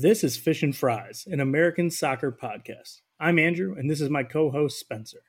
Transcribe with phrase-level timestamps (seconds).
[0.00, 3.00] This is Fish and Fries, an American soccer podcast.
[3.18, 5.22] I'm Andrew, and this is my co host, Spencer.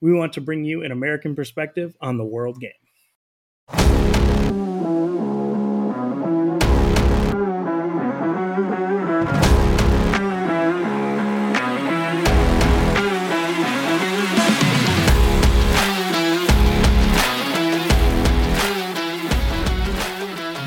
[0.00, 2.70] We want to bring you an American perspective on the world game.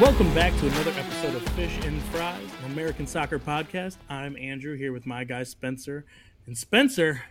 [0.01, 3.97] Welcome back to another episode of Fish and Fries, American soccer podcast.
[4.09, 6.03] I'm Andrew here with my guy Spencer.
[6.47, 7.21] And Spencer,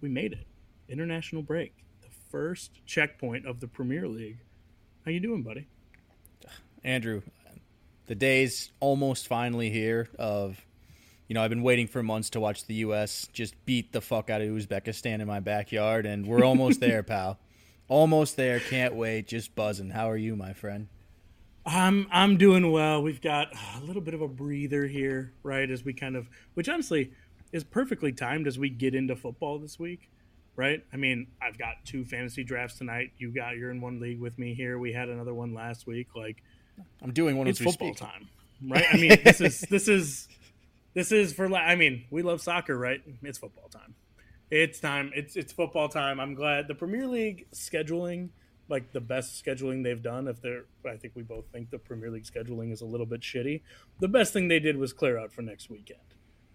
[0.00, 0.46] we made it.
[0.88, 1.74] International break.
[2.00, 4.38] The first checkpoint of the Premier League.
[5.04, 5.66] How you doing, buddy?
[6.84, 7.22] Andrew,
[8.06, 10.64] the day's almost finally here of
[11.26, 14.30] you know, I've been waiting for months to watch the US just beat the fuck
[14.30, 17.38] out of Uzbekistan in my backyard and we're almost there, pal.
[17.88, 18.60] Almost there.
[18.60, 19.26] Can't wait.
[19.26, 19.90] Just buzzing.
[19.90, 20.88] How are you, my friend?
[21.64, 23.02] I'm I'm doing well.
[23.02, 25.70] We've got a little bit of a breather here, right?
[25.70, 27.12] As we kind of, which honestly
[27.52, 30.10] is perfectly timed as we get into football this week,
[30.56, 30.84] right?
[30.92, 33.12] I mean, I've got two fantasy drafts tonight.
[33.18, 34.78] You got you're in one league with me here.
[34.78, 36.08] We had another one last week.
[36.16, 36.42] Like,
[37.00, 37.46] I'm doing one.
[37.46, 38.08] It's football speak.
[38.08, 38.28] time,
[38.66, 38.86] right?
[38.92, 40.28] I mean, this is this is
[40.94, 41.52] this is for.
[41.54, 43.00] I mean, we love soccer, right?
[43.22, 43.94] It's football time.
[44.50, 45.12] It's time.
[45.14, 46.18] It's it's football time.
[46.18, 48.30] I'm glad the Premier League scheduling
[48.68, 50.28] like the best scheduling they've done.
[50.28, 53.20] If they're, I think we both think the Premier League scheduling is a little bit
[53.20, 53.62] shitty.
[54.00, 56.00] The best thing they did was clear out for next weekend,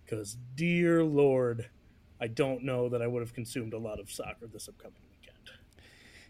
[0.05, 1.69] because dear lord,
[2.19, 5.37] I don't know that I would have consumed a lot of soccer this upcoming weekend.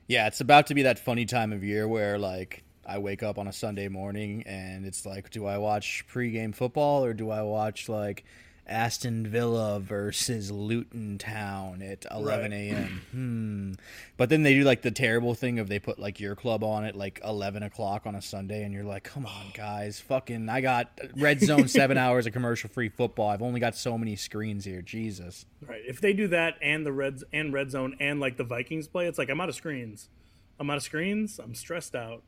[0.08, 3.38] Yeah, it's about to be that funny time of year where like I wake up
[3.38, 7.42] on a Sunday morning and it's like, do I watch pregame football or do I
[7.42, 8.24] watch like
[8.68, 12.58] Aston Villa versus Luton Town at 11 Right.
[12.58, 13.02] a.m.
[13.12, 13.74] hmm.
[14.18, 16.84] But then they do like the terrible thing of they put like your club on
[16.84, 20.62] at like 11 o'clock on a Sunday, and you're like, come on, guys, fucking, I
[20.62, 23.30] got red zone seven hours of commercial free football.
[23.30, 24.82] I've only got so many screens here.
[24.82, 25.46] Jesus.
[25.66, 25.82] Right.
[25.88, 29.08] If they do that and the Reds and Red Zone and like the Vikings play,
[29.08, 30.10] it's like I'm out of screens.
[30.60, 31.40] I'm out of screens.
[31.42, 32.24] I'm stressed out.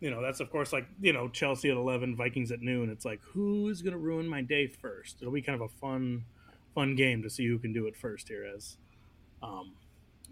[0.00, 2.90] You know, that's of course like, you know, Chelsea at 11, Vikings at noon.
[2.90, 5.18] It's like who's going to ruin my day first?
[5.20, 6.24] It'll be kind of a fun
[6.74, 8.76] fun game to see who can do it first here as
[9.42, 9.72] um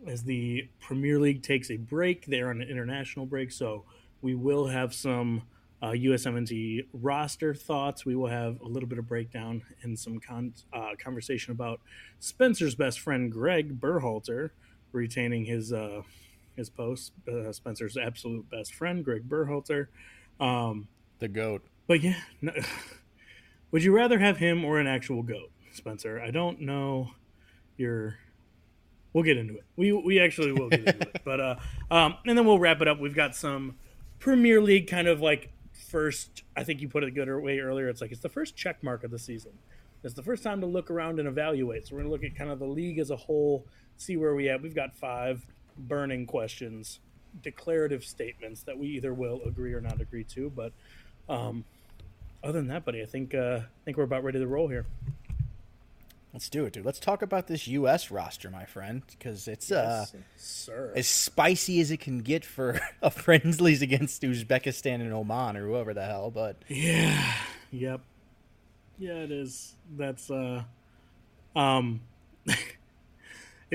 [0.06, 2.26] as the Premier League takes a break.
[2.26, 3.84] They're on an international break, so
[4.20, 5.42] we will have some
[5.82, 8.04] uh, USMNT roster thoughts.
[8.04, 11.80] We will have a little bit of breakdown and some con- uh, conversation about
[12.18, 14.50] Spencer's best friend Greg Berhalter
[14.92, 16.02] retaining his uh,
[16.56, 17.12] his post.
[17.28, 19.88] Uh, Spencer's absolute best friend Greg Berhalter.
[20.40, 21.62] Um, The GOAT.
[21.86, 22.52] but yeah, no,
[23.70, 26.20] would you rather have him or an actual goat, Spencer?
[26.20, 27.10] I don't know
[27.76, 28.16] your.
[29.12, 29.64] We'll get into it.
[29.76, 31.56] We we actually will get into it, but uh,
[31.90, 33.00] um, and then we'll wrap it up.
[33.00, 33.76] We've got some
[34.18, 35.50] Premier League kind of like
[35.88, 36.42] first.
[36.54, 37.88] I think you put it a good way earlier.
[37.88, 39.52] It's like it's the first check mark of the season.
[40.04, 41.86] It's the first time to look around and evaluate.
[41.86, 44.50] So we're gonna look at kind of the league as a whole, see where we
[44.50, 44.60] at.
[44.60, 45.46] We've got five
[45.78, 47.00] burning questions,
[47.42, 50.72] declarative statements that we either will agree or not agree to, but.
[51.28, 51.64] Um,
[52.44, 54.86] other than that, buddy, I think uh, I think we're about ready to roll here.
[56.32, 56.84] Let's do it, dude.
[56.84, 58.10] Let's talk about this U.S.
[58.10, 60.04] roster, my friend, because it's uh,
[60.36, 60.92] sir.
[60.94, 65.94] as spicy as it can get for a friendlies against Uzbekistan and Oman or whoever
[65.94, 66.30] the hell.
[66.30, 67.32] But Yeah.
[67.70, 68.02] Yep.
[68.98, 69.74] Yeah, it is.
[69.96, 70.64] That's uh
[71.56, 72.02] um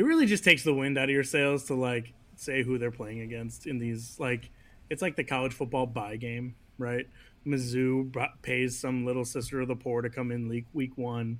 [0.01, 2.89] it really just takes the wind out of your sails to like say who they're
[2.89, 4.49] playing against in these like
[4.89, 7.05] it's like the college football buy game, right?
[7.45, 11.37] Mizzou br- pays some little sister of the poor to come in week week 1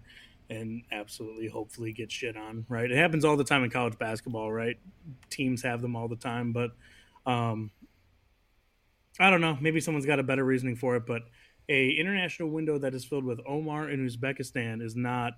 [0.51, 2.91] and absolutely hopefully get shit on, right?
[2.91, 4.78] It happens all the time in college basketball, right?
[5.31, 6.69] Teams have them all the time, but
[7.25, 7.72] um
[9.19, 9.57] I don't know.
[9.59, 11.23] Maybe someone's got a better reasoning for it, but
[11.67, 15.33] a international window that is filled with Oman and Uzbekistan is not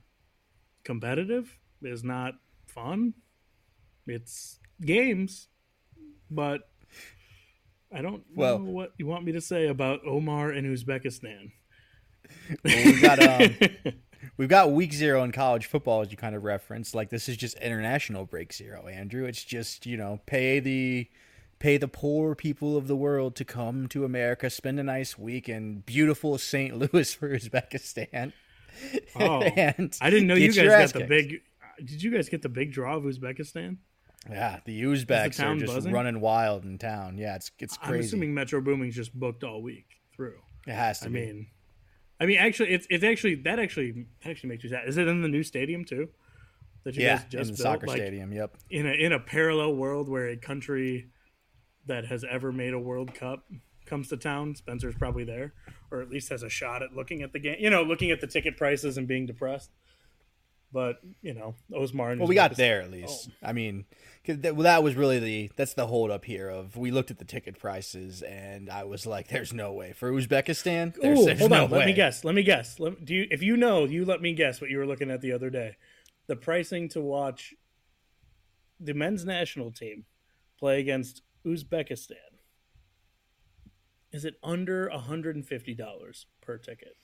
[0.83, 1.57] competitive.
[1.81, 2.33] Is not
[2.73, 3.13] fun.
[4.07, 5.47] It's games,
[6.29, 6.69] but
[7.91, 11.51] I don't Well- know what you want me to say about Oman and Uzbekistan.
[12.63, 13.55] well, we've got um,
[14.37, 16.95] we've got week zero in college football, as you kind of referenced.
[16.95, 19.25] Like this is just international break zero, Andrew.
[19.25, 21.07] It's just you know pay the
[21.59, 25.47] pay the poor people of the world to come to America, spend a nice week
[25.47, 26.75] in beautiful St.
[26.77, 28.33] Louis for Uzbekistan.
[29.15, 31.41] Oh, and I didn't know you guys got ass the big.
[31.77, 33.77] Did you guys get the big draw of Uzbekistan?
[34.29, 35.91] Yeah, the Uzbeks are just buzzing?
[35.91, 37.17] running wild in town.
[37.17, 39.85] Yeah, it's it's I'm assuming Metro Booming's just booked all week
[40.15, 40.37] through.
[40.65, 41.13] it has to I be.
[41.13, 41.47] mean,
[42.21, 44.87] I mean, actually, it's it's actually that actually actually makes you sad.
[44.87, 46.09] Is it in the new stadium too?
[46.85, 47.57] That you yeah, guys just in the built?
[47.59, 48.31] soccer Like, stadium.
[48.31, 48.55] Yep.
[48.69, 51.09] in a in a parallel world where a country
[51.85, 53.45] that has ever made a World Cup
[53.85, 55.53] comes to town, Spencer's probably there,
[55.91, 57.57] or at least has a shot at looking at the game.
[57.59, 59.69] You know, looking at the ticket prices and being depressed.
[60.73, 62.17] But you know, Osmar.
[62.17, 63.29] Well, we got there at least.
[63.31, 63.49] Oh.
[63.49, 63.85] I mean,
[64.25, 66.49] that, well, that was really the that's the hold up here.
[66.49, 70.11] Of we looked at the ticket prices, and I was like, "There's no way for
[70.11, 71.69] Uzbekistan." There's, Ooh, there's hold no on.
[71.69, 71.77] Way.
[71.79, 72.23] Let me guess.
[72.23, 72.79] Let me guess.
[72.79, 73.27] Let, do you?
[73.29, 75.77] If you know, you let me guess what you were looking at the other day.
[76.27, 77.53] The pricing to watch
[78.79, 80.05] the men's national team
[80.57, 82.33] play against Uzbekistan
[84.13, 86.95] is it under $150 per ticket?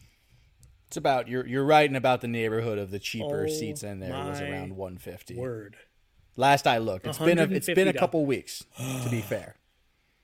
[0.90, 4.00] It's about you're you're right in about the neighborhood of the cheaper oh, seats in
[4.00, 5.36] there was around 150.
[5.36, 5.76] Word.
[6.36, 8.66] Last I looked, it's been a, it's been a couple weeks
[9.04, 9.58] to be fair.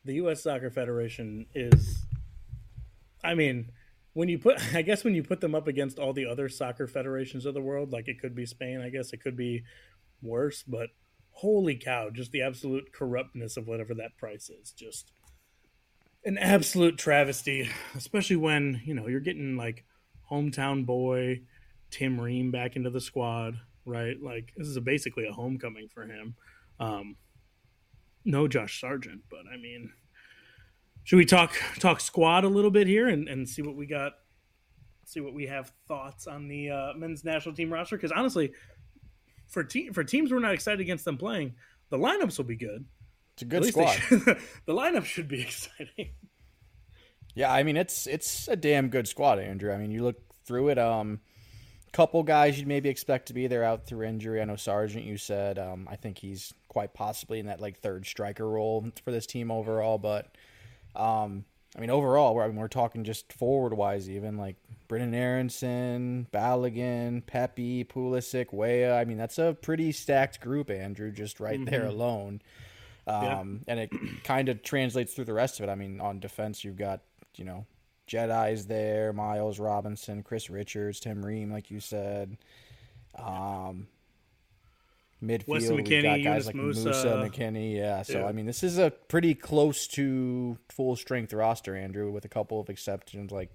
[0.06, 0.42] The U.S.
[0.42, 2.08] Soccer Federation is,
[3.24, 3.70] I mean,
[4.14, 6.88] when you put, I guess when you put them up against all the other soccer
[6.88, 9.62] federations of the world, like it could be Spain, I guess it could be
[10.24, 10.90] worse, but
[11.30, 15.12] holy cow, just the absolute corruptness of whatever that price is, just
[16.24, 19.86] an absolute travesty, especially when you know you're getting like
[20.30, 21.42] hometown boy
[21.92, 24.22] Tim Ream back into the squad, right?
[24.22, 26.36] Like this is a, basically a homecoming for him.
[26.80, 27.16] Um,
[28.26, 29.92] no Josh Sargent, but I mean,
[31.04, 34.14] should we talk talk squad a little bit here and, and see what we got?
[35.06, 37.96] See what we have thoughts on the uh, men's national team roster?
[37.96, 38.52] Because honestly,
[39.48, 41.54] for te- for teams we're not excited against them playing,
[41.90, 42.86] the lineups will be good.
[43.34, 43.98] It's a good squad.
[44.10, 46.10] the lineup should be exciting.
[47.36, 49.72] Yeah, I mean it's it's a damn good squad, Andrew.
[49.72, 50.80] I mean you look through it.
[50.80, 51.20] Um,
[51.92, 54.42] couple guys you'd maybe expect to be there out through injury.
[54.42, 55.06] I know Sargent.
[55.06, 59.12] You said um, I think he's quite possibly in that like third striker role for
[59.12, 59.98] this team overall.
[59.98, 60.36] But
[60.96, 61.46] um,
[61.76, 64.58] I mean overall, we're, I mean, we're talking just forward wise, even like
[64.90, 68.98] Brenden Aaronson, Balogun, Pepi, Pulisic, Weah.
[68.98, 71.12] I mean that's a pretty stacked group, Andrew.
[71.12, 71.70] Just right mm-hmm.
[71.70, 72.42] there alone.
[73.08, 73.72] Um, yeah.
[73.72, 73.92] And it
[74.24, 75.72] kind of translates through the rest of it.
[75.72, 77.02] I mean, on defense, you've got,
[77.38, 77.66] you know,
[78.08, 82.38] Jedi's there, Miles Robinson, Chris Richards, Tim Ream, like you said.
[83.18, 83.88] Um,
[85.24, 86.88] midfield, we've got guys like Musah.
[86.88, 87.76] Musah, McKennie.
[87.76, 88.04] Yeah.
[88.04, 88.26] So, yeah.
[88.26, 92.60] I mean, this is a pretty close to full strength roster, Andrew, with a couple
[92.60, 93.50] of exceptions, like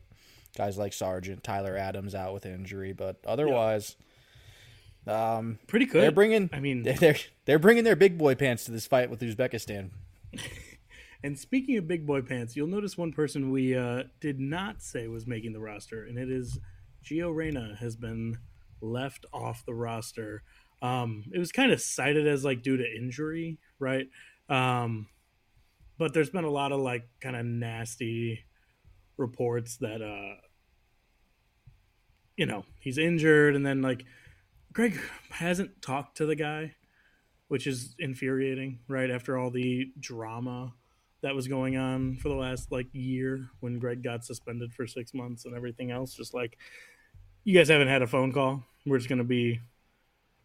[0.57, 2.93] guys like Sargent, Tyler Adams out with injury.
[2.93, 3.97] But otherwise.
[3.99, 4.07] Yeah
[5.07, 6.03] um, Pretty good.
[6.03, 6.51] They're bringing.
[6.53, 9.91] I mean, they're they're bringing their big boy pants to this fight with Uzbekistan.
[11.23, 15.07] and speaking of big boy pants, you'll notice one person we uh, did not say
[15.07, 16.59] was making the roster, and it is
[17.05, 18.39] Gio Reyna has been
[18.81, 20.43] left off the roster.
[20.81, 24.07] Um, it was kind of cited as like due to injury, right?
[24.49, 25.09] Um,
[25.99, 28.41] but there's been a lot of like kind of nasty
[29.19, 30.41] reports that uh,
[32.37, 34.07] you know he's injured, and then like
[34.73, 36.77] Greg hasn't talked to the guy,
[37.49, 39.11] which is infuriating, right?
[39.11, 40.73] After all the drama
[41.23, 45.13] that was going on for the last like year when Greg got suspended for six
[45.13, 46.15] months and everything else.
[46.15, 46.59] Just like
[47.45, 48.63] you guys haven't had a phone call.
[48.87, 49.61] We're just gonna be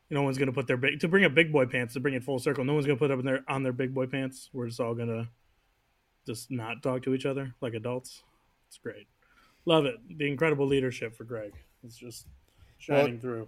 [0.10, 2.24] no one's gonna put their big to bring up big boy pants to bring it
[2.24, 2.64] full circle.
[2.64, 4.50] No one's gonna put up in their on their big boy pants.
[4.54, 5.30] We're just all gonna
[6.26, 8.24] just not talk to each other like adults.
[8.68, 9.08] It's great.
[9.66, 9.96] Love it.
[10.18, 11.54] The incredible leadership for Greg.
[11.84, 12.28] It's just
[12.78, 13.48] shining well, through.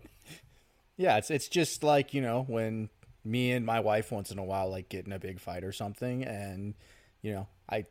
[0.95, 2.89] Yeah, it's it's just like you know when
[3.23, 5.71] me and my wife once in a while like get in a big fight or
[5.71, 6.73] something, and
[7.21, 7.85] you know I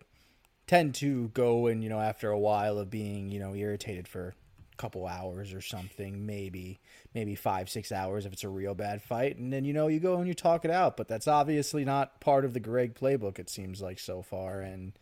[0.66, 4.34] tend to go and you know after a while of being you know irritated for
[4.72, 6.80] a couple hours or something, maybe
[7.14, 10.00] maybe five six hours if it's a real bad fight, and then you know you
[10.00, 10.96] go and you talk it out.
[10.96, 13.38] But that's obviously not part of the Greg playbook.
[13.38, 14.92] It seems like so far, and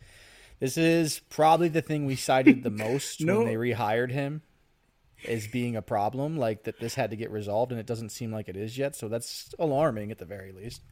[0.60, 3.38] this is probably the thing we cited the most no.
[3.38, 4.42] when they rehired him
[5.26, 8.30] as being a problem, like that this had to get resolved, and it doesn't seem
[8.30, 8.94] like it is yet.
[8.94, 10.82] So that's alarming at the very least.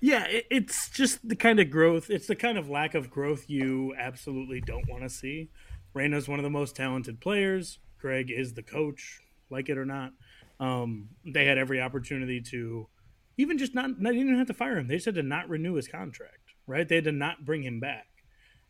[0.00, 2.10] Yeah, it's just the kind of growth.
[2.10, 5.50] It's the kind of lack of growth you absolutely don't want to see.
[5.94, 7.78] Reyna's one of the most talented players.
[7.98, 10.12] Greg is the coach, like it or not.
[10.60, 12.88] Um, they had every opportunity to
[13.38, 14.86] even just not, not even have to fire him.
[14.88, 16.88] They just had to not renew his contract, right?
[16.88, 18.06] They had to not bring him back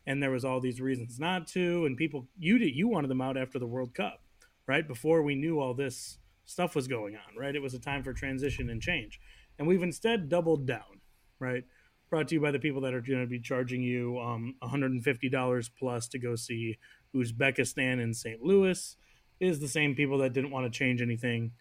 [0.07, 3.21] and there was all these reasons not to and people you did you wanted them
[3.21, 4.21] out after the world cup
[4.65, 8.01] right before we knew all this stuff was going on right it was a time
[8.01, 9.19] for transition and change
[9.59, 10.96] and we've instead doubled down
[11.39, 11.63] right?
[12.09, 15.69] Brought to you by the people that are going to be charging you um, $150
[15.77, 16.77] plus to go see
[17.15, 18.97] uzbekistan in st louis
[19.39, 21.51] is the same people that didn't want to change anything.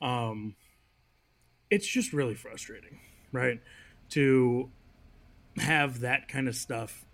[0.00, 0.56] Um,
[1.70, 3.00] it's just really frustrating
[3.34, 3.60] right?
[4.10, 4.70] To
[5.58, 7.04] have that kind of stuff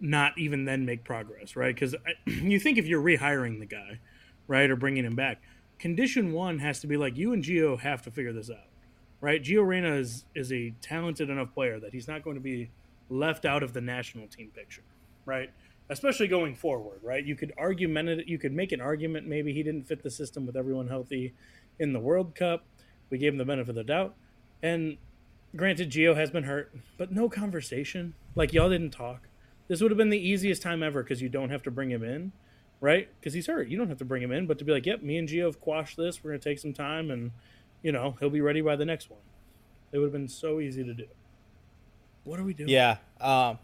[0.00, 1.74] not even then make progress, right?
[1.74, 1.94] Because
[2.26, 4.00] you think if you're rehiring the guy,
[4.48, 5.40] right, or bringing him back,
[5.78, 8.68] condition one has to be like you and Gio have to figure this out,
[9.22, 9.42] right?
[9.42, 12.68] Gio Reyna is is a talented enough player that he's not going to be
[13.08, 14.82] left out of the national team picture,
[15.24, 15.50] right?
[15.88, 17.24] Especially going forward, right?
[17.24, 20.56] You could argument you could make an argument maybe he didn't fit the system with
[20.56, 21.32] everyone healthy
[21.78, 22.64] in the World Cup.
[23.08, 24.14] We gave him the benefit of the doubt.
[24.62, 24.98] And
[25.54, 28.14] granted Gio has been hurt, but no conversation.
[28.34, 29.28] Like y'all didn't talk.
[29.68, 32.02] This would have been the easiest time ever because you don't have to bring him
[32.02, 32.32] in,
[32.80, 33.08] right?
[33.20, 33.68] Because he's hurt.
[33.68, 35.46] You don't have to bring him in, but to be like, yep, me and Gio
[35.46, 36.24] have quashed this.
[36.24, 37.30] We're gonna take some time, and
[37.82, 39.20] you know he'll be ready by the next one.
[39.92, 41.06] It would have been so easy to do.
[42.24, 42.68] What are we doing?
[42.68, 43.58] Yeah, um,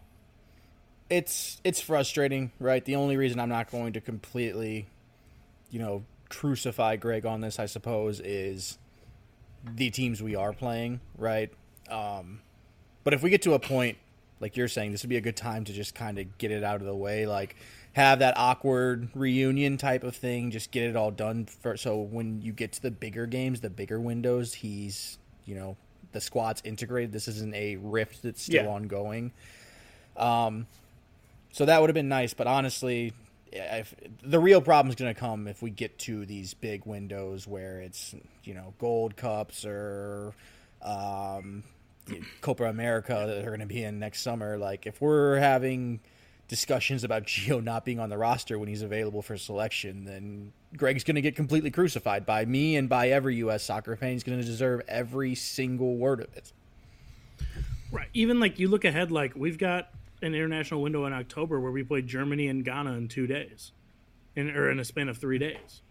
[1.09, 2.85] it's it's frustrating, right?
[2.85, 4.87] The only reason I'm not going to completely,
[5.71, 8.79] you know, crucify Greg on this, I suppose, is
[9.65, 11.53] the teams we are playing, right?
[11.89, 12.41] Um,
[13.05, 13.97] but if we get to a point
[14.41, 16.63] like you're saying, this would be a good time to just kind of get it
[16.63, 17.57] out of the way, like
[17.99, 21.47] have that awkward reunion type of thing, just get it all done.
[21.47, 25.77] For, so when you get to the bigger games, the bigger windows, he's you know
[26.13, 27.13] the squad's integrated.
[27.13, 28.71] This isn't a rift that's still yeah.
[28.71, 29.33] ongoing.
[30.17, 30.69] Um,
[31.51, 33.15] so that would have been nice, but honestly,
[33.51, 37.49] if, the real problem is going to come if we get to these big windows
[37.49, 38.15] where it's
[38.45, 40.35] you know gold cups or
[40.83, 41.65] um,
[42.43, 44.57] Copa America that they're going to be in next summer.
[44.57, 45.99] Like if we're having
[46.49, 51.05] discussions about Gio not being on the roster when he's available for selection, then Greg's
[51.05, 53.63] going to get completely crucified by me and by every U.S.
[53.63, 54.13] soccer fan.
[54.13, 56.53] He's going to deserve every single word of it.
[57.91, 58.09] Right.
[58.13, 59.91] Even like you look ahead, like we've got
[60.21, 63.73] an international window in October where we play Germany and Ghana in two days,
[64.35, 65.83] in or in a span of three days.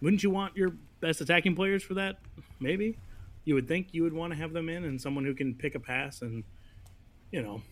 [0.00, 2.18] Wouldn't you want your best attacking players for that?
[2.58, 2.96] Maybe
[3.44, 5.74] you would think you would want to have them in and someone who can pick
[5.74, 6.44] a pass and
[7.30, 7.62] you know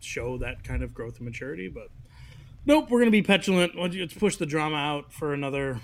[0.00, 1.88] show that kind of growth and maturity but
[2.66, 3.74] nope we're going to be petulant.
[3.76, 5.80] Let's push the drama out for another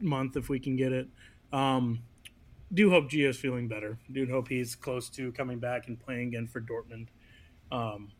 [0.00, 1.08] month if we can get it.
[1.52, 2.00] Um,
[2.72, 3.98] do hope Gio's feeling better.
[4.10, 7.08] Do hope he's close to coming back and playing again for Dortmund.
[7.70, 8.12] Um,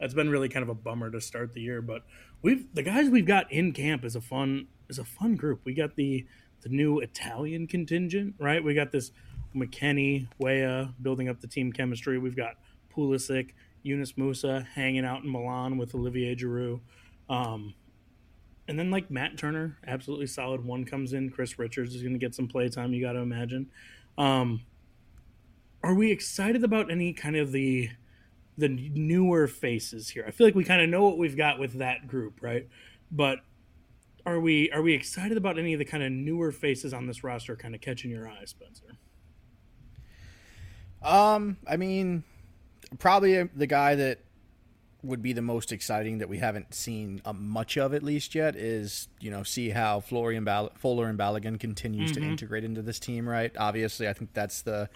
[0.00, 2.02] that's been really kind of a bummer to start the year but
[2.42, 5.60] we've the guys we've got in camp is a fun is a fun group.
[5.64, 6.26] We got the
[6.62, 8.62] the new Italian contingent right?
[8.62, 9.12] We got this
[9.54, 12.18] McKennie, Weah building up the team chemistry.
[12.18, 12.56] We've got
[12.94, 13.50] Pulisic,
[13.82, 16.80] Yunus Musah hanging out in Milan with Olivier Giroud.
[17.28, 17.74] Um,
[18.66, 20.64] and then like Matt Turner, absolutely solid.
[20.64, 21.30] One comes in.
[21.30, 22.92] Chris Richards is going to get some play time.
[22.92, 23.70] You got to imagine.
[24.18, 24.62] Um,
[25.82, 27.90] are we excited about any kind of the
[28.58, 30.24] the newer faces here?
[30.26, 32.68] I feel like we kind of know what we've got with that group, right?
[33.10, 33.38] But
[34.26, 37.24] are we are we excited about any of the kind of newer faces on this
[37.24, 38.98] roster kind of catching your eye, Spencer?
[41.02, 42.24] Um, I mean,
[42.98, 44.20] probably the guy that
[45.02, 48.56] would be the most exciting that we haven't seen uh, much of at least yet
[48.56, 50.72] is you know see how Folarin Ball-
[51.04, 52.22] and Balogun continues mm-hmm.
[52.22, 53.28] to integrate into this team.
[53.28, 54.88] Right, obviously, I think that's the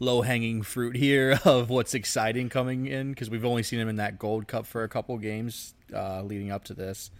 [0.00, 3.96] low hanging fruit here of what's exciting coming in because we've only seen him in
[3.96, 7.10] that Gold Cup for a couple games uh, leading up to this.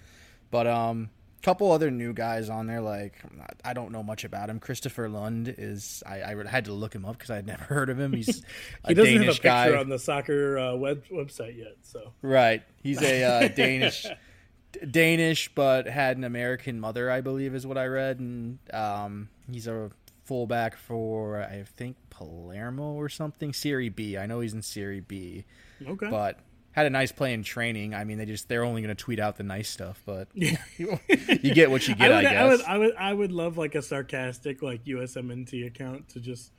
[0.50, 1.10] But um,
[1.42, 2.80] couple other new guys on there.
[2.80, 3.14] Like
[3.64, 4.60] I don't know much about him.
[4.60, 6.02] Kristoffer Lund is.
[6.06, 8.12] I, I had to look him up because I'd never heard of him.
[8.12, 8.42] He's
[8.86, 9.80] he doesn't Danish have a picture guy.
[9.80, 11.76] on the soccer uh, web website yet.
[11.82, 14.06] So right, he's a uh, Danish.
[14.90, 19.66] Danish, but had an American mother, I believe, is what I read, and um, he's
[19.66, 19.90] a
[20.24, 24.16] fullback for I think Palermo or something, Serie B.
[24.16, 25.44] I know he's in Serie B.
[25.86, 26.38] Okay, but
[26.72, 27.94] had a nice play in training.
[27.94, 30.56] I mean, they just they're only going to tweet out the nice stuff, but yeah.
[30.76, 32.10] you, you get what you get.
[32.10, 32.34] I, would, I, guess.
[32.34, 36.52] I would, I would, I would love like a sarcastic like USMNT account to just,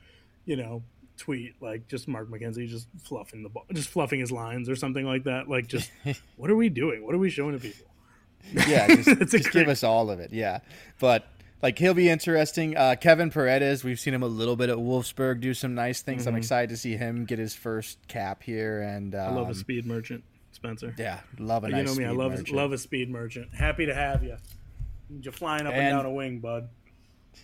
[0.44, 0.82] you know,
[1.16, 5.04] tweet like just Mark McKenzie just fluffing the ball, just fluffing his lines or something
[5.04, 5.48] like that.
[5.48, 5.90] Like, just
[6.36, 7.04] what are we doing?
[7.04, 7.86] What are we showing to people?
[8.68, 10.32] Yeah, just, just give us all of it.
[10.32, 10.60] Yeah,
[11.00, 11.26] but
[11.64, 12.76] like he'll be interesting.
[12.76, 16.22] Uh, Kevin Paredes, we've seen him a little bit at Wolfsburg do some nice things.
[16.22, 16.28] Mm-hmm.
[16.28, 18.82] I'm excited to see him get his first cap here.
[18.82, 20.94] And um, I love a um, speed merchant, Spencer.
[20.98, 21.78] Yeah, love a nice.
[21.78, 22.50] You know me, I love merchant.
[22.50, 23.54] love a speed merchant.
[23.54, 24.36] Happy to have you.
[25.22, 26.68] You're flying up and, and down a wing, bud.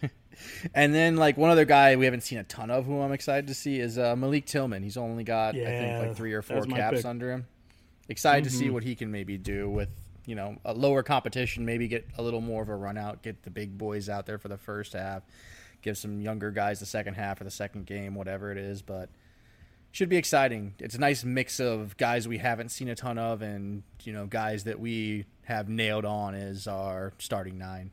[0.75, 3.47] and then like one other guy we haven't seen a ton of, who I'm excited
[3.47, 4.83] to see is uh, Malik Tillman.
[4.83, 7.07] He's only got yeah, I think like three or four caps pick.
[7.07, 7.47] under him.
[8.11, 8.51] Excited mm-hmm.
[8.51, 8.75] to see mm-hmm.
[8.75, 9.89] what he can maybe do with
[10.27, 13.43] you know a lower competition, maybe get a little more of a run out, get
[13.43, 15.23] the big boys out there for the first half,
[15.83, 18.83] give some younger guys the second half or the second game, whatever it is.
[18.83, 19.11] But
[19.93, 20.75] should be exciting.
[20.79, 24.27] It's a nice mix of guys we haven't seen a ton of, and you know
[24.27, 27.91] guys that we have nailed on as our starting nine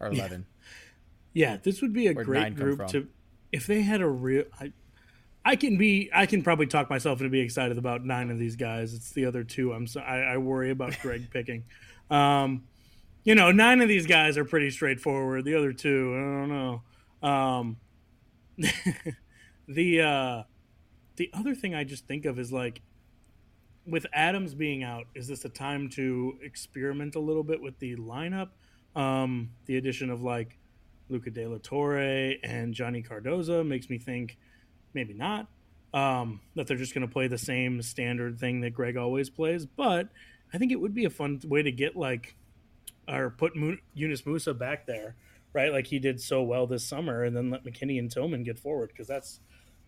[0.00, 0.46] or eleven.
[1.32, 3.08] Yeah, yeah this would be a great group to.
[3.52, 4.72] If they had a real, I,
[5.44, 8.56] I can be I can probably talk myself into be excited about nine of these
[8.56, 8.94] guys.
[8.94, 11.64] It's the other two I'm so, I, I worry about Greg picking.
[12.10, 12.64] Um,
[13.24, 15.44] you know, nine of these guys are pretty straightforward.
[15.44, 17.28] The other two, I don't know.
[17.28, 17.76] Um,
[19.68, 20.42] the uh,
[21.16, 22.82] the other thing I just think of is like
[23.86, 27.96] with Adams being out, is this a time to experiment a little bit with the
[27.96, 28.50] lineup?
[28.94, 30.58] Um, the addition of like
[31.08, 34.38] Luca De La Torre and Johnny Cardoso makes me think
[34.94, 35.48] maybe not.
[35.92, 39.66] Um, that they're just going to play the same standard thing that Greg always plays.
[39.66, 40.08] But
[40.52, 42.36] I think it would be a fun way to get like,
[43.08, 45.16] or put Mo- Yunus Musah back there,
[45.52, 45.72] right?
[45.72, 48.88] Like he did so well this summer, and then let McKennie and Tillman get forward
[48.88, 49.40] because that's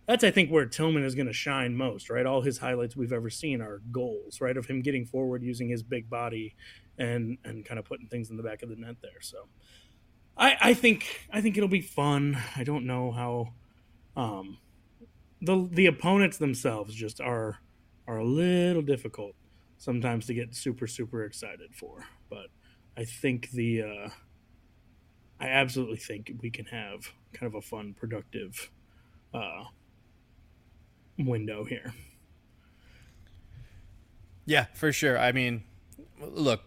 [0.06, 2.26] that's I think where Tillman is going to shine most, right?
[2.26, 4.56] All his highlights we've ever seen are goals, right?
[4.56, 6.56] Of him getting forward using his big body
[6.98, 9.20] and and kind of putting things in the back of the net there.
[9.20, 9.46] So
[10.36, 12.36] I I think I think it'll be fun.
[12.56, 13.52] I don't know how
[14.20, 14.58] um
[15.42, 17.58] the the opponents themselves just are
[18.06, 19.34] are a little difficult
[19.76, 22.46] sometimes to get super super excited for, but
[22.96, 24.08] I think the uh
[25.40, 28.70] I absolutely think we can have kind of a fun productive
[29.34, 29.64] uh
[31.18, 31.92] window here.
[34.44, 35.18] Yeah, for sure.
[35.18, 35.64] I mean,
[36.20, 36.62] look,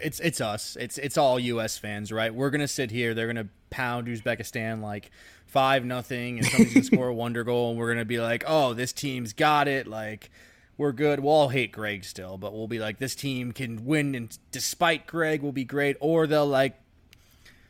[0.00, 0.76] it's it's us.
[0.78, 1.78] It's it's all U.S.
[1.78, 2.34] fans, right?
[2.34, 3.14] We're gonna sit here.
[3.14, 5.10] They're gonna pound Uzbekistan like
[5.46, 8.74] five nothing, and somebody's gonna score a wonder goal, and we're gonna be like, "Oh,
[8.74, 10.30] this team's got it." Like,
[10.76, 11.20] we're good.
[11.20, 15.06] We'll all hate Greg still, but we'll be like, "This team can win," and despite
[15.06, 15.96] Greg, will be great.
[16.00, 16.76] Or they'll like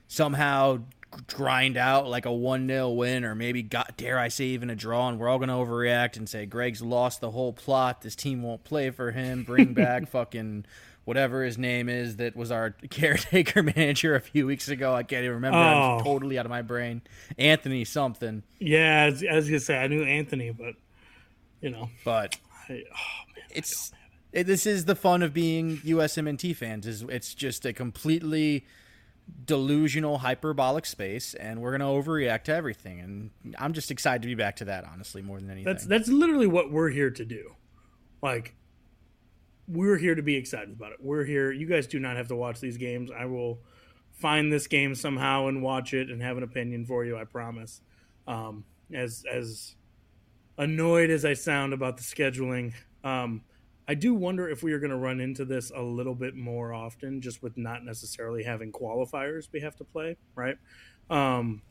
[0.08, 0.80] somehow
[1.26, 4.76] grind out like a 1 0 win or maybe, got, dare I say, even a
[4.76, 5.08] draw.
[5.08, 8.02] And we're all to overreact and say, Greg's lost the whole plot.
[8.02, 9.42] This team won't play for him.
[9.42, 10.64] Bring back fucking
[11.04, 14.94] whatever his name is that was our caretaker manager a few weeks ago.
[14.94, 15.58] I can't even remember.
[15.58, 15.98] Oh.
[15.98, 17.02] I'm totally out of my brain.
[17.38, 18.42] Anthony something.
[18.58, 20.74] Yeah, as, as you say, I knew Anthony, but,
[21.60, 21.90] you know.
[22.04, 22.36] But
[22.68, 23.92] I, oh, man, it's.
[24.32, 26.86] It, this is the fun of being USMNT fans.
[26.86, 28.64] Is it's just a completely
[29.44, 34.28] delusional hyperbolic space and we're going to overreact to everything and i'm just excited to
[34.28, 37.24] be back to that honestly more than anything that's that's literally what we're here to
[37.24, 37.54] do
[38.20, 38.54] like
[39.72, 42.36] we're here to be excited about it we're here you guys do not have to
[42.36, 43.58] watch these games i will
[44.12, 47.80] find this game somehow and watch it and have an opinion for you i promise
[48.26, 49.74] um, as as
[50.58, 52.72] annoyed as i sound about the scheduling
[53.04, 53.42] um,
[53.88, 56.72] I do wonder if we are going to run into this a little bit more
[56.72, 60.56] often, just with not necessarily having qualifiers we have to play, right?
[61.10, 61.62] Um,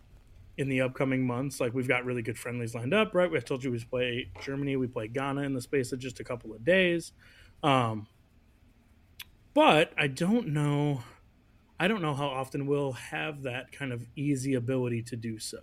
[0.57, 3.31] in the upcoming months, like we've got really good friendlies lined up, right?
[3.31, 6.23] We told you we play Germany, we play Ghana in the space of just a
[6.23, 7.13] couple of days.
[7.63, 8.07] Um,
[9.53, 11.03] but I don't know.
[11.79, 15.59] I don't know how often we'll have that kind of easy ability to do so,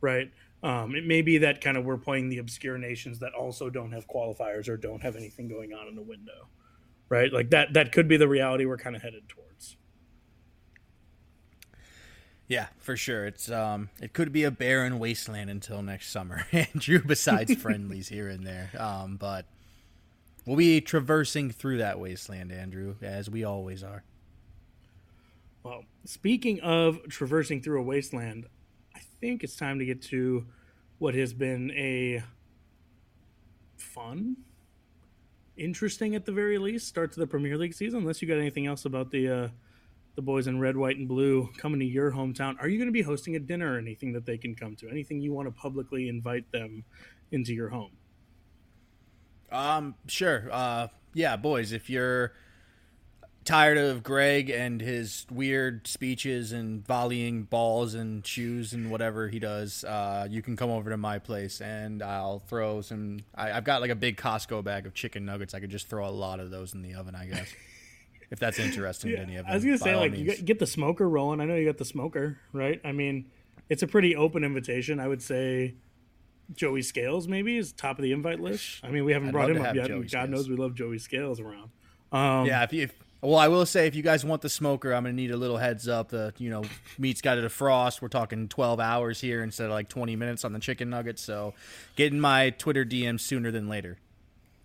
[0.00, 0.30] right?
[0.62, 3.90] Um, it may be that kind of we're playing the obscure nations that also don't
[3.92, 6.46] have qualifiers or don't have anything going on in the window,
[7.08, 7.32] right?
[7.32, 7.72] Like that.
[7.72, 9.76] That could be the reality we're kind of headed towards.
[12.46, 13.26] Yeah, for sure.
[13.26, 17.02] It's um, it could be a barren wasteland until next summer, Andrew.
[17.04, 19.46] Besides friendlies here and there, um, but
[20.46, 24.04] we'll be traversing through that wasteland, Andrew, as we always are.
[25.62, 28.46] Well, speaking of traversing through a wasteland,
[28.94, 30.46] I think it's time to get to
[30.98, 32.22] what has been a
[33.76, 34.36] fun,
[35.56, 38.00] interesting at the very least start to the Premier League season.
[38.00, 39.48] Unless you got anything else about the uh,
[40.14, 42.92] the boys in red, white, and blue coming to your hometown, are you going to
[42.92, 44.88] be hosting a dinner or anything that they can come to?
[44.88, 46.84] Anything you want to publicly invite them
[47.30, 47.92] into your home?
[49.52, 50.48] Um, sure.
[50.50, 52.32] Uh, yeah, boys, if you're
[53.44, 59.38] tired of Greg and his weird speeches and volleying balls and shoes and whatever he
[59.38, 63.20] does, uh, you can come over to my place and I'll throw some.
[63.34, 65.54] I, have got like a big Costco bag of chicken nuggets.
[65.54, 67.52] I could just throw a lot of those in the oven, I guess.
[68.30, 69.52] if that's interesting yeah, to any of them.
[69.52, 71.40] I was gonna say, like, you get the smoker rolling.
[71.40, 72.80] I know you got the smoker, right?
[72.82, 73.30] I mean,
[73.68, 74.98] it's a pretty open invitation.
[74.98, 75.74] I would say.
[76.54, 78.80] Joey Scales maybe is top of the invite list.
[78.82, 79.88] I mean, we haven't I'd brought him up yet.
[79.88, 80.28] God Scales.
[80.28, 81.70] knows we love Joey Scales around.
[82.12, 84.92] Um, yeah, if you, if, well, I will say if you guys want the smoker,
[84.92, 86.08] I'm gonna need a little heads up.
[86.08, 86.64] The you know
[86.98, 88.02] meat's got to defrost.
[88.02, 91.22] We're talking 12 hours here instead of like 20 minutes on the chicken nuggets.
[91.22, 91.54] So,
[91.96, 93.98] get in my Twitter DM sooner than later.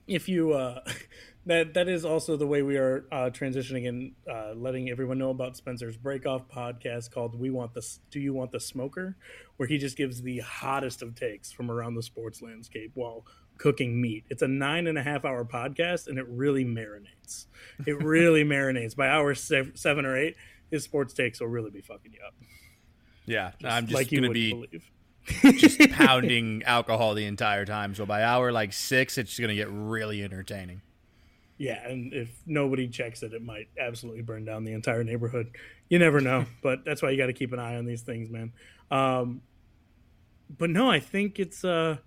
[0.08, 0.82] If you uh,
[1.48, 5.30] that that is also the way we are uh, transitioning and uh, letting everyone know
[5.30, 9.16] about Spencer's breakoff podcast called "We Want the Do You Want the Smoker,"
[9.56, 13.26] where he just gives the hottest of takes from around the sports landscape while
[13.58, 14.26] cooking meat.
[14.30, 17.46] It's a nine and a half hour podcast, and it really marinates.
[17.86, 18.96] It really marinates.
[18.96, 20.36] By hour seven or eight,
[20.70, 22.34] his sports takes will really be fucking you up.
[23.26, 24.82] Yeah, just I'm just like gonna be
[25.44, 27.96] just pounding alcohol the entire time.
[27.96, 30.82] So by hour like six, it's gonna get really entertaining.
[31.58, 35.52] Yeah, and if nobody checks it, it might absolutely burn down the entire neighborhood.
[35.90, 38.30] You never know, but that's why you got to keep an eye on these things,
[38.30, 38.54] man.
[38.92, 39.42] Um,
[40.56, 41.98] but no, I think it's uh,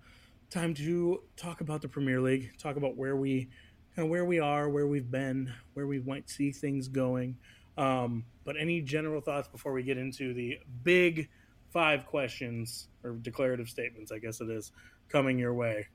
[0.49, 3.49] time to talk about the Premier League, talk about where we
[3.95, 7.37] kind of where we are, where we've been, where we might see things going.
[7.77, 11.29] Um, but any general thoughts before we get into the big
[11.71, 14.71] five questions or declarative statements, I guess it is,
[15.09, 15.87] coming your way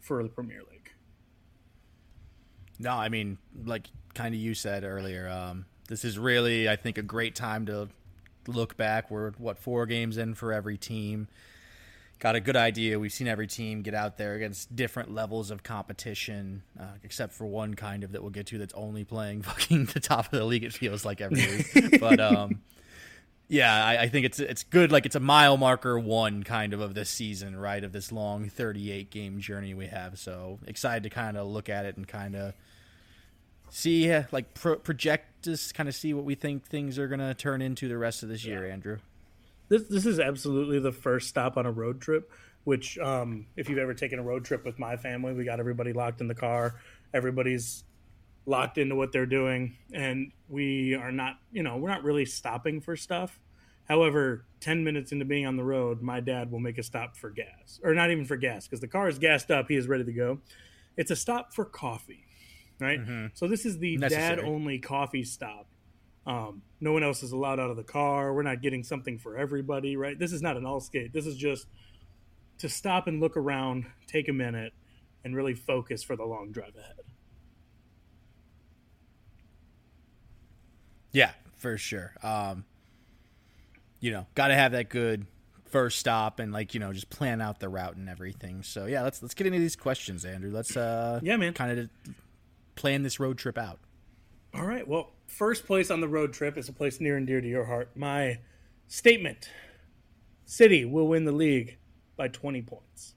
[0.00, 0.79] for the Premier League?
[2.80, 6.98] No, I mean, like kind of you said earlier, um, this is really, I think,
[6.98, 7.88] a great time to
[8.46, 9.10] look back.
[9.10, 11.28] We're, what, four games in for every team
[12.20, 12.98] got a good idea.
[12.98, 17.46] We've seen every team get out there against different levels of competition, uh, except for
[17.46, 20.44] one kind of that we'll get to that's only playing fucking the top of the
[20.44, 20.62] league.
[20.62, 22.60] It feels like every week, but um,
[23.48, 24.92] yeah, I, I, think it's it's good.
[24.92, 27.82] Like it's a mile marker one kind of of this season, right?
[27.82, 30.18] Of this long 38 game journey we have.
[30.18, 32.52] So excited to kind of look at it and kind of
[33.70, 37.62] see, like pro- project, just kind of see what we think things are gonna turn
[37.62, 38.98] into the rest of this year, Andrew
[39.70, 42.30] this this is absolutely the first stop on a road trip.
[42.64, 45.94] Which, um, if you've ever taken a road trip with my family, we got everybody
[45.94, 46.74] locked in the car.
[47.14, 47.84] Everybody's
[48.44, 52.82] locked into what they're doing, and we are not, you know, we're not really stopping
[52.82, 53.40] for stuff.
[53.88, 57.30] However, 10 minutes into being on the road, my dad will make a stop for
[57.30, 59.68] gas, or not even for gas, because the car is gassed up.
[59.68, 60.40] He is ready to go.
[60.98, 62.26] It's a stop for coffee,
[62.80, 63.00] right?
[63.00, 63.26] Mm-hmm.
[63.34, 65.66] So this is the dad only coffee stop
[66.26, 68.34] um, no one else is allowed out of the car.
[68.34, 70.18] We're not getting something for everybody, right?
[70.18, 71.12] This is not an all skate.
[71.12, 71.66] This is just
[72.58, 74.74] to stop and look around, take a minute,
[75.24, 76.96] and really focus for the long drive ahead.
[81.12, 82.14] Yeah, for sure.
[82.22, 82.64] Um,
[83.98, 85.26] you know, got to have that good
[85.64, 88.62] first stop and like you know just plan out the route and everything.
[88.62, 90.50] So yeah, let's let's get into these questions, Andrew.
[90.50, 91.90] Let's uh yeah, man, kind of
[92.80, 93.78] plan this road trip out.
[94.54, 94.86] All right.
[94.88, 97.66] Well, first place on the road trip is a place near and dear to your
[97.66, 97.90] heart.
[97.94, 98.38] My
[98.88, 99.48] statement
[100.50, 101.78] City will win the league
[102.16, 103.14] by 20 points.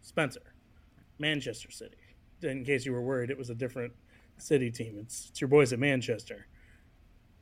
[0.00, 0.54] Spencer,
[1.18, 1.96] Manchester City.
[2.42, 3.92] In case you were worried, it was a different
[4.36, 4.96] city team.
[5.00, 6.46] It's, it's your boys at Manchester.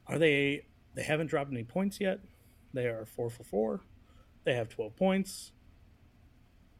[0.06, 0.64] Are they?
[0.94, 2.20] They haven't dropped any points yet.
[2.72, 3.80] They are four for four.
[4.44, 5.52] They have 12 points.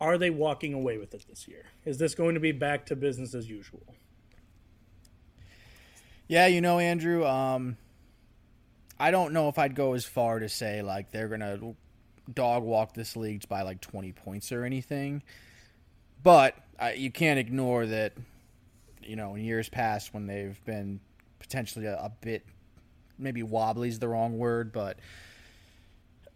[0.01, 1.67] Are they walking away with it this year?
[1.85, 3.95] Is this going to be back to business as usual?
[6.33, 7.77] Yeah, you know, Andrew, um,
[8.99, 11.75] I don't know if I'd go as far to say like they're gonna
[12.33, 15.23] dog walk this league by like 20 points or anything,
[16.23, 16.57] but
[16.97, 18.15] you can't ignore that.
[19.03, 21.01] You know, in years past when they've been
[21.39, 22.47] potentially a, a bit,
[23.19, 24.99] maybe wobbly is the wrong word, but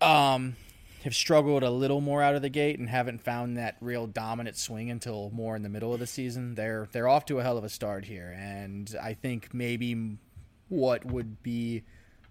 [0.02, 0.56] um,
[1.06, 4.56] have struggled a little more out of the gate and haven't found that real dominant
[4.56, 6.56] swing until more in the middle of the season.
[6.56, 10.18] They're they're off to a hell of a start here, and I think maybe
[10.68, 11.84] what would be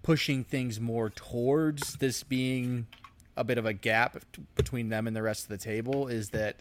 [0.04, 2.88] pushing things more towards this being
[3.38, 4.18] a bit of a gap
[4.56, 6.58] between them and the rest of the table is that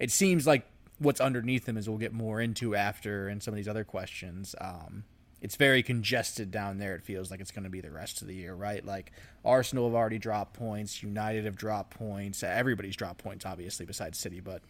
[0.00, 0.66] it seems like
[0.98, 4.54] what's underneath them is we'll get more into after and some of these other questions.
[4.58, 5.04] Um,
[5.40, 6.94] it's very congested down there.
[6.94, 8.84] It feels like it's going to be the rest of the year, right?
[8.84, 9.12] Like
[9.44, 14.40] Arsenal have already dropped points, United have dropped points, everybody's dropped points, obviously, besides City,
[14.40, 14.62] but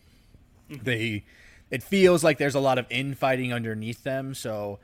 [0.70, 0.82] mm-hmm.
[0.84, 1.24] they.
[1.68, 4.34] It feels like there's a lot of infighting underneath them.
[4.34, 4.78] So,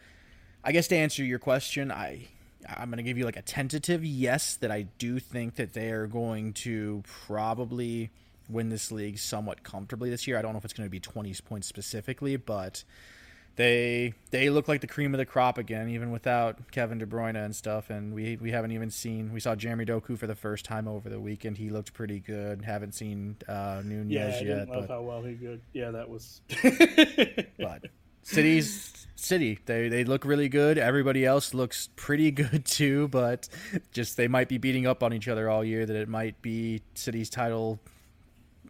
[0.65, 2.27] I guess to answer your question, I
[2.69, 5.91] I'm going to give you like a tentative yes that I do think that they
[5.91, 8.11] are going to probably
[8.49, 10.39] win this league somewhat comfortably this year.
[10.39, 12.85] I don't know if it's going to be 20 points specifically, but
[13.57, 17.37] they they look like the cream of the crop again, even without Kevin De Bruyne
[17.37, 17.91] and stuff.
[17.91, 21.09] And we we haven't even seen we saw Jeremy Doku for the first time over
[21.09, 21.59] the weekend.
[21.59, 22.63] He looked pretty good.
[22.65, 24.43] Haven't seen uh, Nunes yeah, I yet.
[24.43, 25.61] Didn't love how well he good.
[25.73, 26.41] Yeah, that was.
[27.59, 27.83] but
[28.23, 30.79] cities city they they look really good.
[30.79, 33.09] Everybody else looks pretty good too.
[33.09, 33.49] But
[33.93, 35.85] just they might be beating up on each other all year.
[35.85, 37.81] That it might be city's title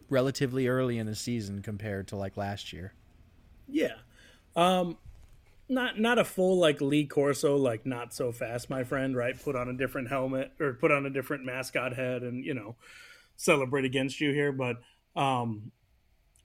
[0.09, 2.93] relatively early in the season compared to like last year.
[3.69, 3.93] Yeah.
[4.55, 4.97] Um,
[5.69, 9.15] not not a full like Lee Corso, like not so fast, my friend.
[9.15, 9.41] Right?
[9.41, 12.75] Put on a different helmet or put on a different mascot head, and you know,
[13.35, 14.51] celebrate against you here.
[14.51, 14.77] But
[15.15, 15.71] um,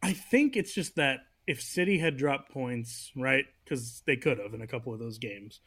[0.02, 3.44] I think it's just that if City had dropped points, right?
[3.64, 5.60] Because they could have in a couple of those games.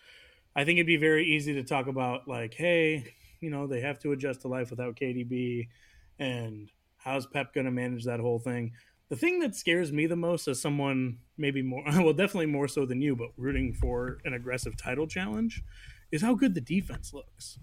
[0.56, 4.00] I think it'd be very easy to talk about like, hey, you know, they have
[4.00, 5.70] to adjust to life without KDB,
[6.20, 8.74] and how's Pep going to manage that whole thing?
[9.12, 12.86] The thing that scares me the most as someone maybe more well definitely more so
[12.86, 15.62] than you but rooting for an aggressive title challenge
[16.12, 17.60] is how good the defense looks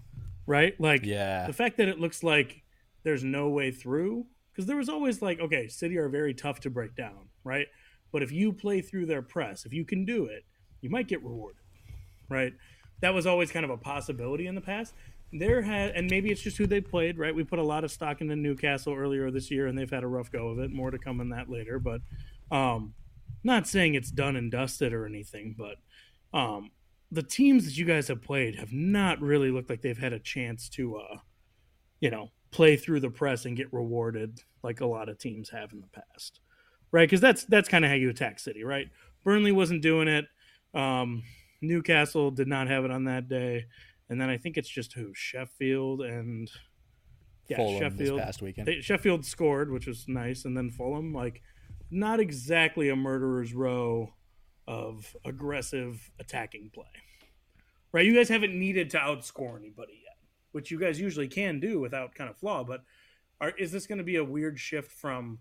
[0.49, 0.79] right?
[0.81, 1.45] Like yeah.
[1.45, 2.63] the fact that it looks like
[3.03, 6.69] there's no way through because there was always like okay city are very tough to
[6.69, 7.67] break down right?
[8.11, 10.45] But if you play through their press if you can do it
[10.81, 11.61] you might get rewarded
[12.29, 12.53] right?
[13.01, 14.93] That was always kind of a possibility in the past
[15.31, 17.91] there had and maybe it's just who they played right we put a lot of
[17.91, 20.89] stock into newcastle earlier this year and they've had a rough go of it more
[20.89, 22.01] to come on that later but
[22.51, 22.93] um
[23.43, 25.77] not saying it's done and dusted or anything, but
[26.37, 26.71] um,
[27.11, 30.19] the teams that you guys have played have not really looked like they've had a
[30.19, 31.17] chance to, uh,
[31.99, 35.71] you know, play through the press and get rewarded like a lot of teams have
[35.71, 36.39] in the past,
[36.91, 37.07] right?
[37.07, 38.89] Because that's that's kind of how you attack City, right?
[39.23, 40.25] Burnley wasn't doing it.
[40.73, 41.23] Um,
[41.61, 43.65] Newcastle did not have it on that day,
[44.09, 46.49] and then I think it's just who Sheffield and
[47.47, 48.67] yeah, Fulham Sheffield past weekend.
[48.67, 51.41] They, Sheffield scored, which was nice, and then Fulham like
[51.91, 54.13] not exactly a murderer's row
[54.67, 56.85] of aggressive attacking play.
[57.91, 58.05] Right?
[58.05, 60.17] You guys haven't needed to outscore anybody yet,
[60.51, 62.63] which you guys usually can do without kind of flaw.
[62.63, 62.83] But
[63.41, 65.39] are, is this going to be a weird shift from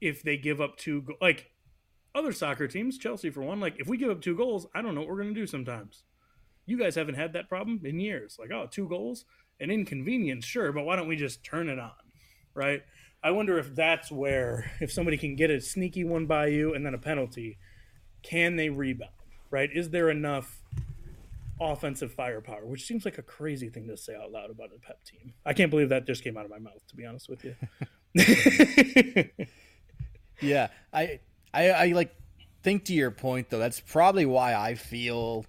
[0.00, 1.50] if they give up two go- like
[2.14, 3.60] other soccer teams, Chelsea for one?
[3.60, 5.46] Like if we give up two goals, I don't know what we're going to do
[5.46, 6.04] sometimes.
[6.66, 8.36] You guys haven't had that problem in years.
[8.38, 9.24] Like oh, two goals,
[9.60, 11.92] an inconvenience, sure, but why don't we just turn it on,
[12.54, 12.82] right?
[13.22, 16.84] I wonder if that's where if somebody can get a sneaky one by you and
[16.84, 17.58] then a penalty,
[18.22, 19.10] can they rebound?
[19.50, 19.70] Right?
[19.72, 20.62] Is there enough
[21.60, 22.66] offensive firepower?
[22.66, 25.32] Which seems like a crazy thing to say out loud about a pep team.
[25.46, 26.86] I can't believe that just came out of my mouth.
[26.88, 27.54] To be honest with you.
[30.40, 31.20] yeah, I,
[31.52, 32.14] I, I like
[32.62, 33.58] think to your point though.
[33.58, 35.46] That's probably why I feel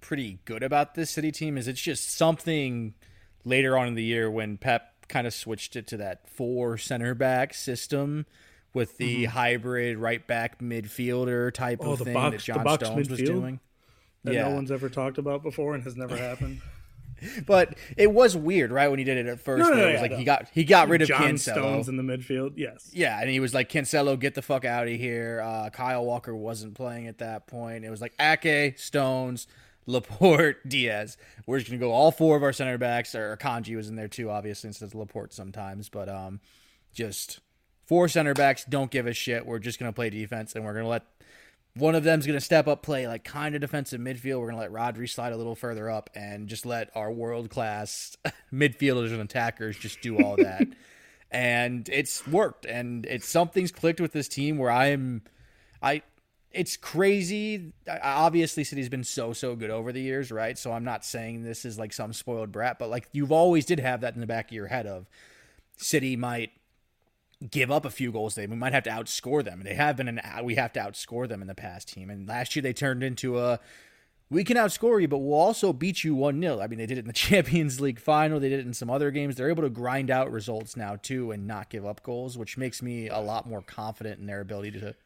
[0.00, 1.56] pretty good about this city team.
[1.58, 2.94] Is it's just something
[3.44, 7.14] later on in the year when Pep kind of switched it to that four center
[7.14, 8.26] back system
[8.74, 9.32] with the mm-hmm.
[9.32, 13.10] hybrid right back midfielder type oh, of thing box, that John Stones midfield?
[13.10, 13.60] was doing.
[14.24, 14.48] That yeah.
[14.48, 16.60] no one's ever talked about before and has never happened.
[17.46, 18.88] but it was weird, right?
[18.88, 20.48] When he did it at first, no, no, no, it was yeah, like he got
[20.52, 21.52] he got rid of João Cancelo.
[21.52, 24.86] Stones in the midfield, yes, yeah, and he was like Cancelo, get the fuck out
[24.86, 25.40] of here.
[25.42, 27.84] Uh, Kyle Walker wasn't playing at that point.
[27.84, 29.46] It was like Ake, Stones,
[29.86, 31.16] Laporte, Dias.
[31.46, 33.14] We're just gonna go all four of our center backs.
[33.14, 35.88] Or Kanji was in there too, obviously, instead of Laporte sometimes.
[35.88, 36.40] But um,
[36.92, 37.40] just
[37.84, 38.64] four center backs.
[38.64, 39.46] Don't give a shit.
[39.46, 41.04] We're just gonna play defense, and we're gonna let
[41.74, 44.40] one of them's gonna step up, play like kind of defensive midfield.
[44.40, 48.16] We're gonna let Rodri slide a little further up, and just let our world class
[48.52, 50.66] midfielders and attackers just do all that.
[51.30, 55.22] and it's worked, and it's something's clicked with this team where I'm.
[55.82, 56.02] I
[56.56, 57.72] it's crazy.
[58.02, 60.56] Obviously, City's been so so good over the years, right?
[60.56, 63.80] So I'm not saying this is like some spoiled brat, but like you've always did
[63.80, 65.06] have that in the back of your head of
[65.76, 66.50] City might
[67.50, 68.34] give up a few goals.
[68.34, 69.62] They we might have to outscore them.
[69.64, 72.10] They have been an we have to outscore them in the past team.
[72.10, 73.60] And last year they turned into a
[74.28, 76.60] we can outscore you, but we'll also beat you 1 0.
[76.60, 78.40] I mean, they did it in the Champions League final.
[78.40, 79.36] They did it in some other games.
[79.36, 82.82] They're able to grind out results now, too, and not give up goals, which makes
[82.82, 84.96] me a lot more confident in their ability to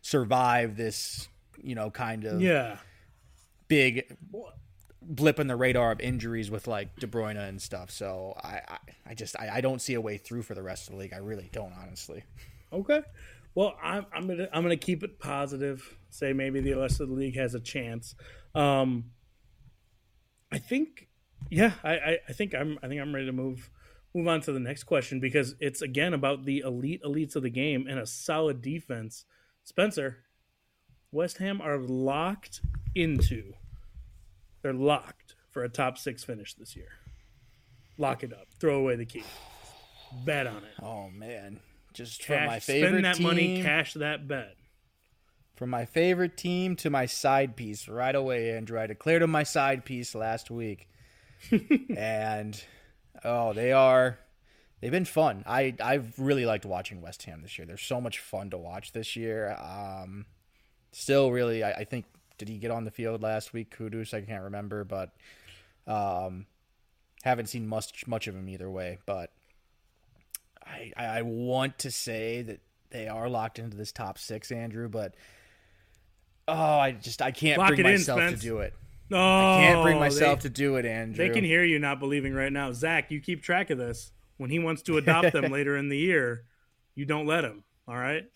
[0.00, 1.28] survive this,
[1.62, 2.78] you know, kind of yeah
[3.68, 4.16] big
[5.00, 7.90] blip in the radar of injuries with like De Bruyne and stuff.
[7.90, 10.88] So I, I, I just I, I, don't see a way through for the rest
[10.88, 11.12] of the league.
[11.12, 12.24] I really don't, honestly.
[12.72, 13.02] Okay.
[13.54, 15.96] Well, I'm, I'm gonna I'm gonna keep it positive.
[16.10, 18.14] Say maybe the rest of the league has a chance.
[18.54, 19.10] Um,
[20.52, 21.08] I think,
[21.50, 23.70] yeah, I, I, I think I'm I think I'm ready to move
[24.14, 27.50] move on to the next question because it's again about the elite elites of the
[27.50, 29.24] game and a solid defense
[29.68, 30.16] Spencer,
[31.12, 32.62] West Ham are locked
[32.94, 33.52] into.
[34.62, 36.88] They're locked for a top six finish this year.
[37.98, 38.46] Lock it up.
[38.58, 39.24] Throw away the key.
[40.24, 40.82] Bet on it.
[40.82, 41.60] Oh man,
[41.92, 44.56] just cash, from my favorite spend that team, money, cash that bet.
[45.54, 48.80] From my favorite team to my side piece right away, Andrew.
[48.80, 50.88] I declared them my side piece last week,
[51.94, 52.58] and
[53.22, 54.18] oh, they are
[54.80, 55.44] they've been fun.
[55.46, 57.66] I I've really liked watching West Ham this year.
[57.66, 59.56] They're so much fun to watch this year.
[59.58, 60.26] Um,
[60.92, 62.06] still, really, I, I think
[62.38, 63.76] did he get on the field last week?
[63.76, 65.10] Kudus, I can't remember, but
[65.86, 66.46] um,
[67.22, 68.98] haven't seen much much of him either way.
[69.06, 69.32] But
[70.64, 72.60] I I want to say that
[72.90, 74.88] they are locked into this top six, Andrew.
[74.88, 75.14] But
[76.46, 78.74] oh, I just I can't Lock bring myself in, to do it.
[79.10, 81.26] No, I can't bring myself they, to do it, Andrew.
[81.26, 83.10] They can hear you not believing right now, Zach.
[83.10, 86.44] You keep track of this when he wants to adopt them later in the year,
[86.94, 87.64] you don't let him.
[87.86, 88.26] All right.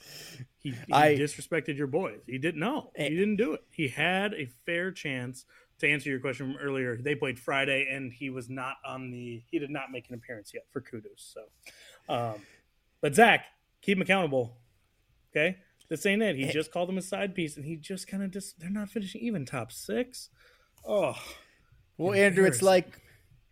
[0.58, 2.20] He, he I, disrespected your boys.
[2.26, 2.90] He didn't know.
[2.96, 3.64] He didn't do it.
[3.70, 5.44] He had a fair chance
[5.80, 6.96] to answer your question from earlier.
[6.96, 9.42] They played Friday, and he was not on the.
[9.50, 11.34] He did not make an appearance yet for Kudus.
[11.34, 11.42] So,
[12.08, 12.34] um,
[13.00, 13.44] but Zach,
[13.82, 14.56] keep him accountable.
[15.32, 16.36] Okay, this ain't it.
[16.36, 18.58] He just called him a side piece, and he just kind of just.
[18.58, 20.30] They're not finishing even top six.
[20.86, 21.16] Oh,
[21.98, 23.01] well, Andrew, it's like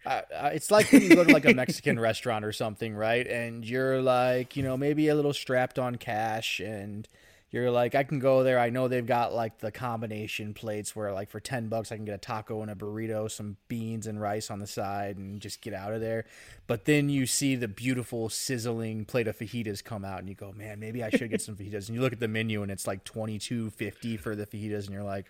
[0.06, 0.22] uh,
[0.54, 3.26] it's like when you go to like a Mexican restaurant or something, right?
[3.26, 7.08] And you're like, you know, maybe a little strapped on cash, and
[7.50, 8.60] you're like, I can go there.
[8.60, 12.04] I know they've got like the combination plates where like for ten bucks I can
[12.04, 15.60] get a taco and a burrito, some beans and rice on the side, and just
[15.60, 16.26] get out of there.
[16.68, 20.52] But then you see the beautiful sizzling plate of fajitas come out, and you go,
[20.52, 21.88] man, maybe I should get some fajitas.
[21.88, 24.84] And you look at the menu, and it's like twenty two fifty for the fajitas,
[24.84, 25.26] and you're like,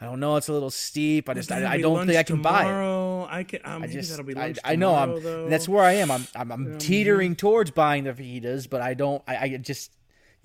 [0.00, 1.28] I don't know, it's a little steep.
[1.28, 3.26] I just, I, I don't think I can tomorrow.
[3.26, 3.38] buy it.
[3.40, 3.60] I can.
[3.62, 5.50] Um, I just, I, I, know I'm.
[5.50, 6.10] That's where I am.
[6.10, 9.22] I'm, I'm, I'm teetering towards buying the fajitas, but I don't.
[9.28, 9.90] I, I just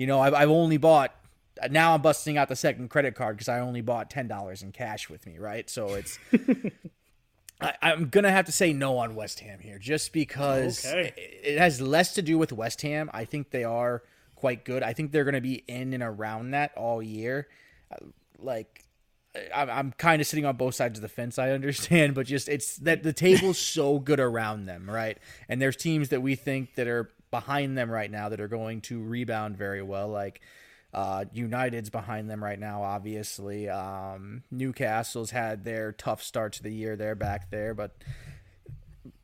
[0.02, 1.14] you know, I've, I've only bought.
[1.70, 4.72] Now I'm busting out the second credit card because I only bought ten dollars in
[4.72, 5.70] cash with me, right?
[5.70, 6.18] So it's.
[7.62, 11.14] I, am gonna have to say no on West Ham here, just because okay.
[11.16, 13.12] it, it has less to do with West Ham.
[13.14, 14.02] I think they are
[14.34, 14.82] quite good.
[14.82, 17.48] I think they're gonna be in and around that all year.
[17.92, 18.08] Uh,
[18.40, 18.86] like
[19.54, 21.38] I'm, I'm kind of sitting on both sides of the fence.
[21.38, 25.20] I understand, but just it's that the table's so good around them, right?
[25.48, 28.82] And there's teams that we think that are behind them right now that are going
[28.82, 30.10] to rebound very well.
[30.10, 30.42] Like
[30.94, 33.70] uh, United's behind them right now, obviously.
[33.70, 36.96] Um, Newcastle's had their tough start to the year.
[36.96, 37.92] They're back there, but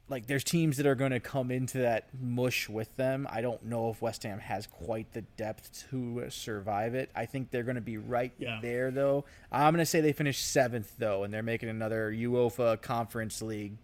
[0.09, 3.27] like there's teams that are going to come into that mush with them.
[3.29, 7.11] I don't know if West Ham has quite the depth to survive it.
[7.13, 8.59] I think they're going to be right yeah.
[8.61, 9.25] there though.
[9.51, 13.77] I'm going to say they finish seventh though, and they're making another UEFA Conference League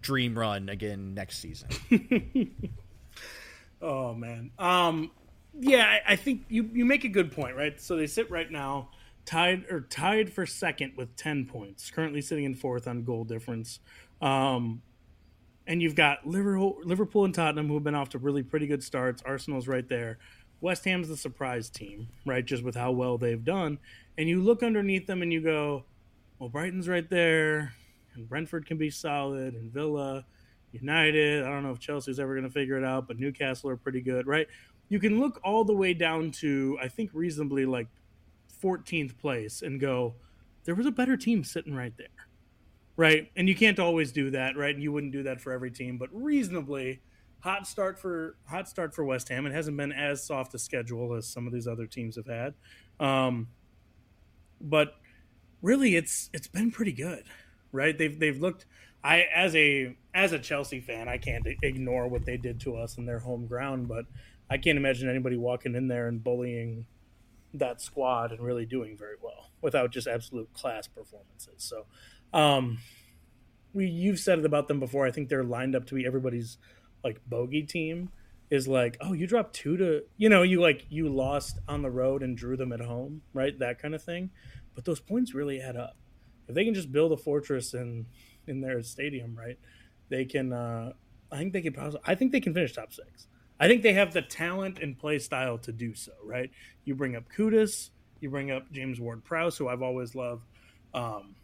[0.00, 1.68] dream run again next season.
[3.82, 4.52] Oh man.
[4.58, 5.10] Um
[5.58, 7.78] yeah, I, I, think you you make a good point, right?
[7.78, 8.88] So they sit right now
[9.26, 11.90] tied or tied for second with 10 points.
[11.90, 13.80] Currently sitting in fourth on goal difference.
[14.20, 14.82] Um
[15.66, 18.82] and you've got Liverpool, Liverpool and Tottenham who have been off to really pretty good
[18.82, 19.22] starts.
[19.24, 20.18] Arsenal's right there.
[20.62, 22.44] West Ham's the surprise team, right?
[22.44, 23.78] Just with how well they've done.
[24.16, 25.84] And you look underneath them and you go,
[26.38, 27.74] well, Brighton's right there,
[28.14, 30.24] and Brentford can be solid, and Villa,
[30.72, 31.44] United.
[31.44, 34.00] I don't know if Chelsea's ever going to figure it out, but Newcastle are pretty
[34.00, 34.46] good, right?
[34.88, 37.88] You can look all the way down to, I think, reasonably like
[38.62, 40.14] 14th place and go,
[40.64, 42.06] there was a better team sitting right there,
[42.96, 43.30] right?
[43.36, 44.74] And you can't always do that, right?
[44.74, 47.00] And you wouldn't do that for every team, but reasonably
[47.40, 49.46] hot start for hot start for West Ham.
[49.46, 52.54] It hasn't been as soft a schedule as some of these other teams have had,
[53.00, 53.48] um,
[54.60, 54.94] but
[55.60, 57.24] really, it's it's been pretty good,
[57.72, 57.96] right?
[57.96, 58.66] They've they've looked
[59.04, 62.98] I as a as a Chelsea fan, I can't ignore what they did to us
[62.98, 64.06] in their home ground, but
[64.48, 66.86] I can't imagine anybody walking in there and bullying
[67.54, 71.54] that squad and really doing very well without just absolute class performances.
[71.58, 71.86] So,
[72.32, 72.78] um,
[73.72, 75.06] we you've said it about them before.
[75.06, 76.58] I think they're lined up to be everybody's
[77.02, 78.10] like bogey team.
[78.50, 81.90] Is like, oh, you dropped two to, you know, you like you lost on the
[81.90, 83.58] road and drew them at home, right?
[83.58, 84.28] That kind of thing.
[84.74, 85.96] But those points really add up.
[86.46, 88.04] If they can just build a fortress and
[88.46, 89.58] in their stadium, right?
[90.08, 90.52] They can.
[90.52, 90.92] Uh,
[91.30, 91.72] I think they can.
[91.72, 93.26] Possibly, I think they can finish top six.
[93.60, 96.12] I think they have the talent and play style to do so.
[96.24, 96.50] Right?
[96.84, 100.46] You bring up Kudus, you bring up James Ward-Prowse, who I've always loved.
[100.94, 101.34] Um,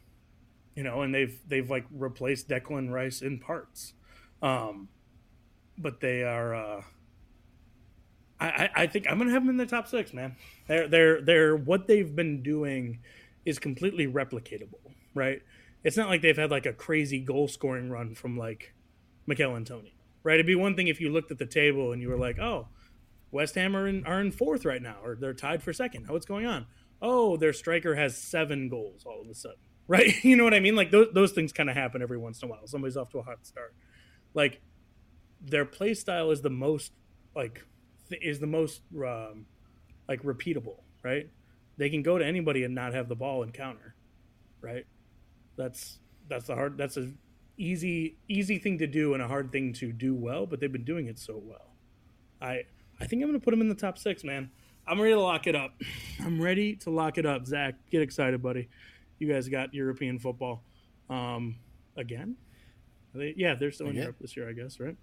[0.75, 3.95] you know, and they've they've like replaced Declan Rice in parts.
[4.43, 4.89] Um,
[5.77, 6.55] but they are.
[6.55, 6.83] Uh,
[8.41, 10.37] I, I think I'm gonna have them in the top six, man.
[10.69, 13.01] They're they're they're what they've been doing
[13.45, 14.79] is completely replicatable,
[15.15, 15.43] right?
[15.89, 18.75] It's not like they've had like a crazy goal scoring run from like
[19.27, 19.91] Michail Antonio,
[20.23, 20.35] right?
[20.35, 22.69] It'd be one thing if you looked at the table and you were like, oh,
[23.31, 26.05] West Ham are in, are in fourth right now, or they're tied for second.
[26.07, 26.67] Oh, what's going on?
[27.01, 29.57] Oh, their striker has seven goals all of a sudden,
[29.89, 30.23] right?
[30.23, 30.77] you know what I mean?
[30.77, 32.67] Like those, those things kind of happen every once in a while.
[32.67, 33.75] Somebody's off to a hot start.
[34.35, 34.61] Like
[35.41, 36.93] their play style is the most
[37.35, 37.65] like
[38.11, 39.47] th- is the most um,
[40.07, 41.31] like repeatable, right?
[41.79, 43.95] They can go to anybody and not have the ball and counter,
[44.61, 44.85] right?
[45.59, 46.79] That's that's the hard.
[46.79, 47.11] That's a
[47.59, 50.47] easy easy thing to do and a hard thing to do well.
[50.47, 51.75] But they've been doing it so well.
[52.41, 52.63] I
[53.01, 54.51] I think I'm going to put them in the top six, man.
[54.87, 55.75] I'm ready to lock it up.
[56.25, 57.47] I'm ready to lock it up.
[57.47, 58.69] Zach, get excited, buddy.
[59.19, 60.63] You guys got European football
[61.11, 61.57] um,
[61.97, 62.37] again.
[63.15, 64.97] They, yeah, they're still in Europe this year, I guess, right?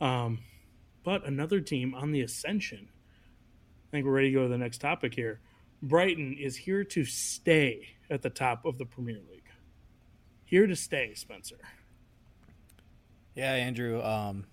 [0.00, 0.40] Um,
[1.04, 2.88] but another team on the ascension.
[2.90, 5.40] I think we're ready to go to the next topic here.
[5.80, 9.45] Brighton is here to stay at the top of the Premier League
[10.46, 11.58] here to stay, Spencer.
[13.34, 14.02] Yeah, Andrew.
[14.02, 14.46] Um,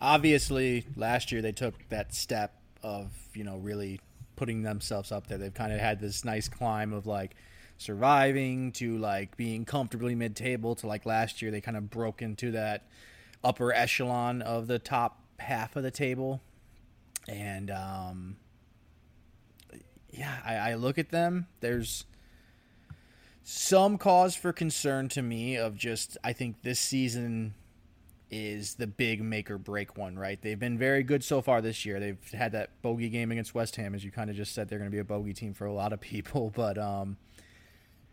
[0.00, 4.00] obviously, last year they took that step of you know really
[4.34, 5.38] putting themselves up there.
[5.38, 7.36] They've kind of had this nice climb of like
[7.78, 12.52] surviving to like being comfortably mid-table to like last year they kind of broke into
[12.52, 12.86] that
[13.42, 16.40] upper echelon of the top half of the table
[17.28, 18.36] and um
[20.12, 22.04] yeah I, I look at them there's
[23.44, 27.54] some cause for concern to me of just I think this season
[28.30, 30.40] is the big make or break one, right?
[30.40, 32.00] They've been very good so far this year.
[32.00, 34.68] They've had that bogey game against West Ham, as you kind of just said.
[34.68, 37.16] They're going to be a bogey team for a lot of people, but um,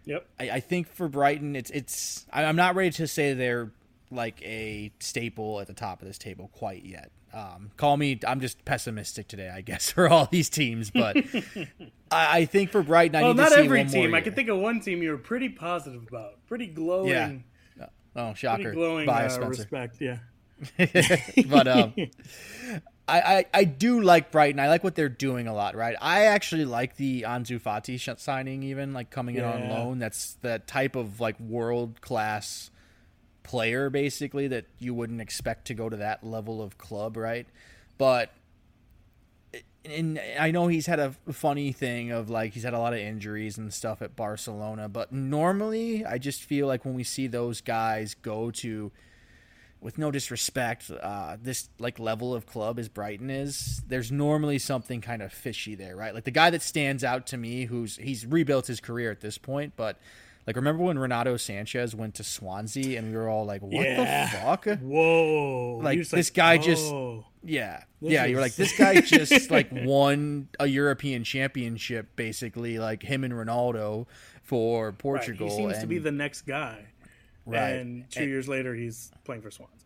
[0.06, 0.26] Yep.
[0.40, 2.26] I, I think for Brighton, it's it's.
[2.32, 3.72] I- I'm not ready to say they're
[4.12, 7.12] like a staple at the top of this table quite yet.
[7.34, 10.92] Um, call me, I'm just pessimistic today, I guess, for all these teams.
[10.92, 11.18] But
[12.12, 14.14] I, I think for Brighton, I Well, need to not every team.
[14.14, 17.44] I can think of one team you were pretty positive about, pretty glowing,
[17.78, 17.86] Yeah.
[18.16, 18.74] Oh, pretty shocker!
[18.74, 19.98] glowing Bias, uh, respect.
[20.02, 20.18] Yeah.
[21.48, 21.94] but um,
[23.08, 24.60] I, I I do like Brighton.
[24.60, 25.76] I like what they're doing a lot.
[25.76, 25.96] Right.
[26.00, 30.00] I actually like the Ansu Fati sh- signing, even like coming in on loan.
[30.00, 32.70] That's that type of like world class
[33.44, 37.48] player, basically that you wouldn't expect to go to that level of club, right?
[37.98, 38.32] But.
[39.84, 43.00] And I know he's had a funny thing of like he's had a lot of
[43.00, 47.62] injuries and stuff at Barcelona, but normally I just feel like when we see those
[47.62, 48.92] guys go to
[49.82, 55.02] with no disrespect, uh, this like level of club as Brighton is, there's normally something
[55.02, 56.14] kind of fishy there, right?
[56.14, 59.40] Like the guy that stands out to me, who's he's rebuilt his career at this
[59.40, 59.98] point, but
[60.48, 64.30] like remember when Renato Sanches went to Swansea and we were all like, "What Yeah.
[64.32, 65.80] the fuck?" Whoa.
[65.84, 66.62] Like, just this guy oh.
[66.62, 67.26] just- oh.
[67.44, 68.26] Yeah, This yeah.
[68.26, 74.06] You're like this guy just like won a European championship, basically, like him and Ronaldo
[74.44, 75.50] for Right, Portugal.
[75.50, 76.86] He seems to be the next guy.
[77.46, 77.72] Right.
[77.72, 79.78] And two And- years later, he's playing for Swansea.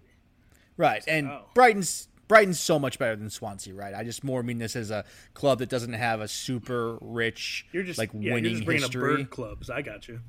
[0.78, 1.45] Right, and oh.
[1.53, 3.93] Brighton's Brighton's so much better than Swansea, right?
[3.93, 7.84] I just more mean this as a club that doesn't have a super rich, You're
[7.84, 9.14] just like yeah, winning you're just bringing history.
[9.14, 9.70] up bird clubs.
[9.70, 10.20] I got you.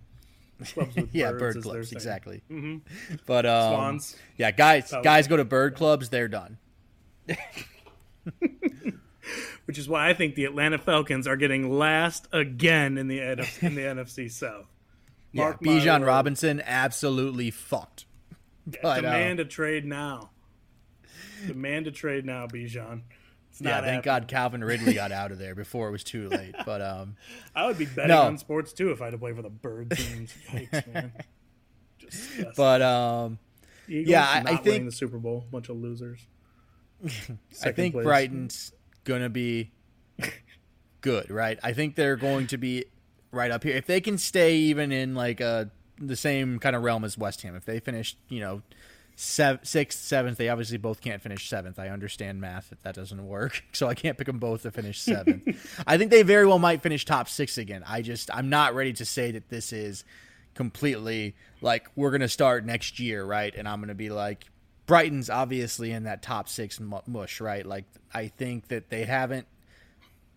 [0.72, 2.42] Clubs with yeah, bird clubs, exactly.
[2.50, 2.80] Mhm.
[3.26, 4.16] But um, Swans.
[4.38, 6.58] yeah, guys, how- guys go to bird clubs, they're done.
[9.66, 13.62] Which is why I think the Atlanta Falcons are getting last again in the NF
[13.62, 14.66] in the NFC South.
[15.32, 16.06] Mark yeah, Bijan.
[16.06, 18.06] Robinson absolutely fucked.
[18.66, 20.30] But, uh, Demand a trade now.
[21.46, 23.02] Demand a trade now, Bijan.
[23.58, 24.00] It's yeah, thank happening.
[24.02, 26.54] God Calvin Ridley got out of there before it was too late.
[26.66, 27.16] But um,
[27.54, 28.22] I would be betting No.
[28.22, 30.34] on sports too if I had to play for the bird teams.
[30.50, 31.12] Yikes, man.
[31.98, 32.52] Disgusting.
[32.56, 33.38] but um,
[33.88, 35.44] yeah, I- I think- the Super Bowl.
[35.50, 36.26] Bunch of losers.
[37.64, 38.04] I think place.
[38.04, 38.72] Brighton's
[39.04, 39.72] gonna be
[41.00, 41.58] good, right?
[41.62, 42.84] I think they're going to be
[43.32, 45.66] right up here if they can stay even in like uh
[45.98, 47.54] the same kind of realm as West Ham.
[47.56, 48.62] If they finish, you know,
[49.16, 51.78] sev- sixth, seventh, they obviously both can't finish seventh.
[51.78, 55.00] I understand math that that doesn't work, so I can't pick them both to finish
[55.02, 55.48] seventh.
[55.86, 57.82] I think they very well might finish top six again.
[57.86, 60.04] I just I'm not ready to say that this is
[60.54, 63.52] completely like we're gonna start next year, right?
[63.54, 64.46] And I'm gonna be like.
[64.86, 67.66] Brighton's obviously in that top six mush, right?
[67.66, 69.48] Like, I think that they haven't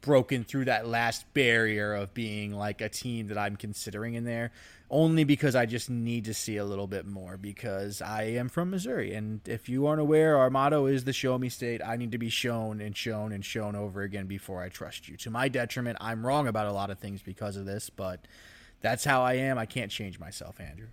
[0.01, 4.51] broken through that last barrier of being like a team that I'm considering in there
[4.91, 8.69] only because I just need to see a little bit more because I am from
[8.71, 12.11] Missouri and if you aren't aware our motto is the show me state I need
[12.11, 15.47] to be shown and shown and shown over again before I trust you to my
[15.47, 18.27] detriment I'm wrong about a lot of things because of this but
[18.81, 20.87] that's how I am I can't change myself Andrew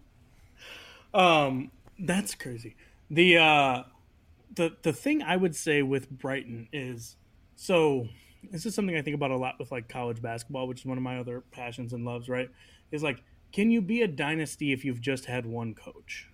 [1.14, 2.76] Um, that's crazy.
[3.10, 3.84] The uh,
[4.56, 7.16] the the thing I would say with Brighton is
[7.56, 8.08] so.
[8.44, 10.98] This is something I think about a lot with like college basketball, which is one
[10.98, 12.30] of my other passions and loves.
[12.30, 12.50] Right?
[12.92, 16.30] Is like, can you be a dynasty if you've just had one coach?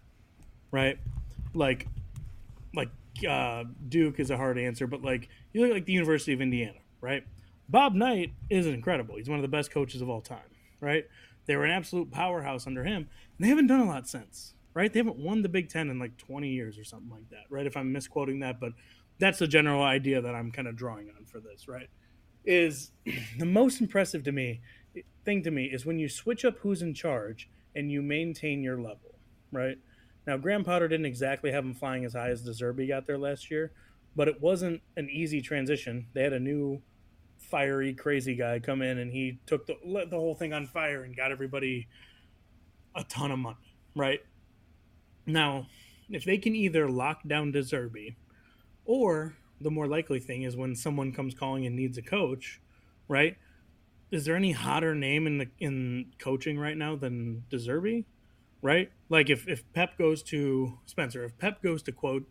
[0.72, 0.97] Right?
[1.53, 1.88] Like,
[2.76, 2.89] like
[3.28, 6.80] uh, Duke is a hard answer, but like you look like the University of Indiana,
[7.01, 7.24] right?
[7.70, 9.16] Bob Knight is incredible.
[9.16, 11.06] He's one of the best coaches of all time, right?
[11.45, 14.91] They were an absolute powerhouse under him, and they haven't done a lot since, right?
[14.91, 17.66] They haven't won the Big Ten in like 20 years or something like that, right?
[17.66, 18.74] If I'm misquoting that, but
[19.20, 21.89] that's the general idea that I'm kind of drawing on for this, right?
[22.45, 22.91] Is
[23.39, 24.61] the most impressive to me
[25.26, 28.78] thing to me is when you switch up who's in charge and you maintain your
[28.78, 29.16] level,
[29.51, 29.78] right?
[30.28, 33.18] Now, Graham Potter didn't exactly have him flying as high as De Zerbi got there
[33.18, 33.72] last year,
[34.16, 36.07] but it wasn't an easy transition.
[36.13, 36.82] They had a new
[37.38, 41.16] fiery, crazy guy come in, and he took the the whole thing on fire and
[41.16, 41.88] got everybody
[42.95, 44.22] a ton of money, right?
[45.26, 45.68] Now,
[46.09, 48.16] if they can either lock down De Zerbi,
[48.86, 52.61] or the more likely thing is when someone comes calling and needs a coach,
[53.07, 53.38] right?
[54.11, 58.05] Is there any hotter name in the in coaching right now than De Zerbi?
[58.61, 58.91] Right?
[59.09, 62.27] Like if, if Pep goes to Spencer, if Pep goes to quote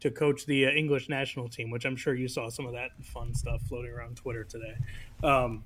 [0.00, 2.90] to coach the uh, English national team, which I'm sure you saw some of that
[3.04, 4.74] fun stuff floating around Twitter today.
[5.22, 5.64] Um,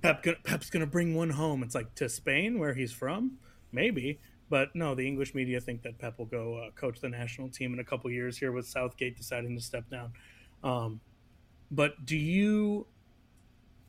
[0.00, 1.62] Pep gonna, Pep's to bring one home.
[1.62, 3.38] It's like to Spain, where he's from,
[3.72, 4.18] maybe.
[4.48, 7.72] But no, the English media think that Pep will go uh, coach the national team
[7.72, 10.12] in a couple years here with Southgate deciding to step down.
[10.62, 11.00] Um,
[11.70, 12.86] but do you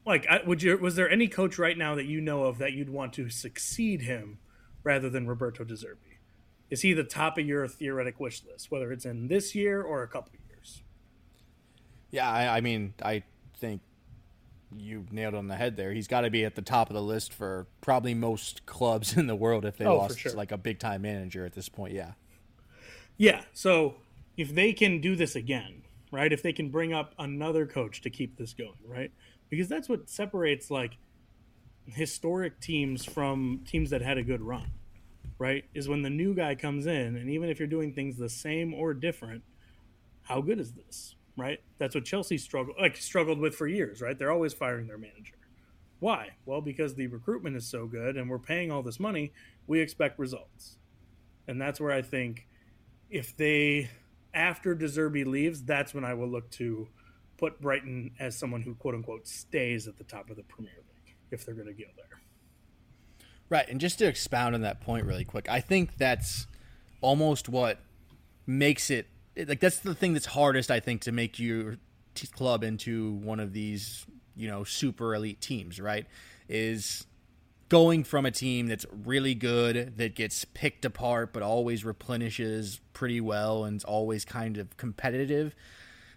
[0.05, 0.26] like?
[0.45, 0.78] Would you?
[0.78, 4.01] Was there any coach right now that you know of that you'd want to succeed
[4.01, 4.39] him
[4.84, 6.18] rather than Roberto De Zerbi?
[6.70, 10.03] is he the top of your theoretic wish list, whether it's in this year or
[10.03, 10.84] a couple years?
[12.12, 13.24] Yeah, I, I mean, I
[13.58, 13.82] think
[14.76, 15.93] you nailed on the head there.
[15.93, 19.28] He's got to be at the top of the list for probably most clubs in
[19.28, 20.34] the world if they oh, lost sure.
[20.34, 21.93] like a big time manager at this point.
[21.93, 22.13] Yeah.
[23.18, 23.43] Yeah.
[23.53, 23.95] So
[24.36, 26.32] if they can do this again, right?
[26.32, 29.11] If they can bring up another coach to keep this going, right?
[29.49, 30.97] Because that's what separates like
[31.88, 34.72] historic teams from teams that had a good run,
[35.39, 35.65] right?
[35.74, 38.74] Is when the new guy comes in, and even if you're doing things the same
[38.74, 39.43] or different,
[40.24, 41.59] how good is this, right?
[41.77, 44.17] That's what Chelsea struggled like struggled with for years, right?
[44.17, 45.35] They're always firing their manager.
[45.99, 46.31] Why?
[46.45, 49.31] Well, because the recruitment is so good and we're paying all this money,
[49.65, 50.77] we expect results.
[51.47, 52.47] And that's where I think
[53.09, 53.89] if they
[54.33, 56.88] after De Zerbi leaves, that's when I will look to
[57.38, 61.15] put Brighton as someone who quote unquote stays at the top of the Premier League
[61.31, 62.05] if they're going to go there.
[63.49, 66.47] Right, and just to expound on that point really quick, I think that's
[66.99, 67.79] almost what
[68.45, 69.07] makes it
[69.45, 71.77] like that's the thing that's hardest I think to make your
[72.15, 76.05] t- club into one of these, you know, super elite teams, right?
[76.49, 77.05] Is
[77.69, 83.19] going from a team that's really good that gets picked apart but always replenishes pretty
[83.19, 85.53] well and is always kind of competitive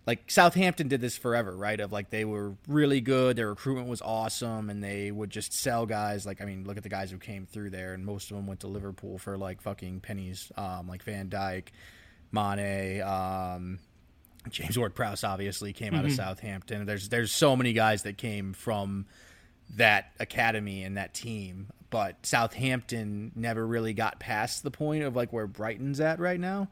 [0.06, 1.78] like Southampton did this forever, right?
[1.78, 5.86] Of like they were really good, their recruitment was awesome, and they would just sell
[5.86, 6.24] guys.
[6.24, 8.46] Like I mean, look at the guys who came through there, and most of them
[8.46, 11.68] went to Liverpool for like fucking pennies, um, like Van Dijk,
[12.32, 13.78] Mane, um,
[14.50, 15.96] James Ward-Prowse obviously came mm-hmm.
[15.96, 16.16] out of mm-hmm.
[16.16, 16.86] Southampton.
[16.86, 19.06] There's there's so many guys that came from
[19.76, 21.68] that academy and that team.
[21.90, 26.68] But Southampton never really got past the point of like where Brighton's at right now.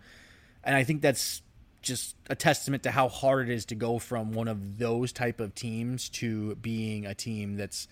[0.62, 1.42] And I think that's
[1.82, 5.40] just a testament to how hard it is to go from one of those type
[5.40, 7.88] of teams to being a team that's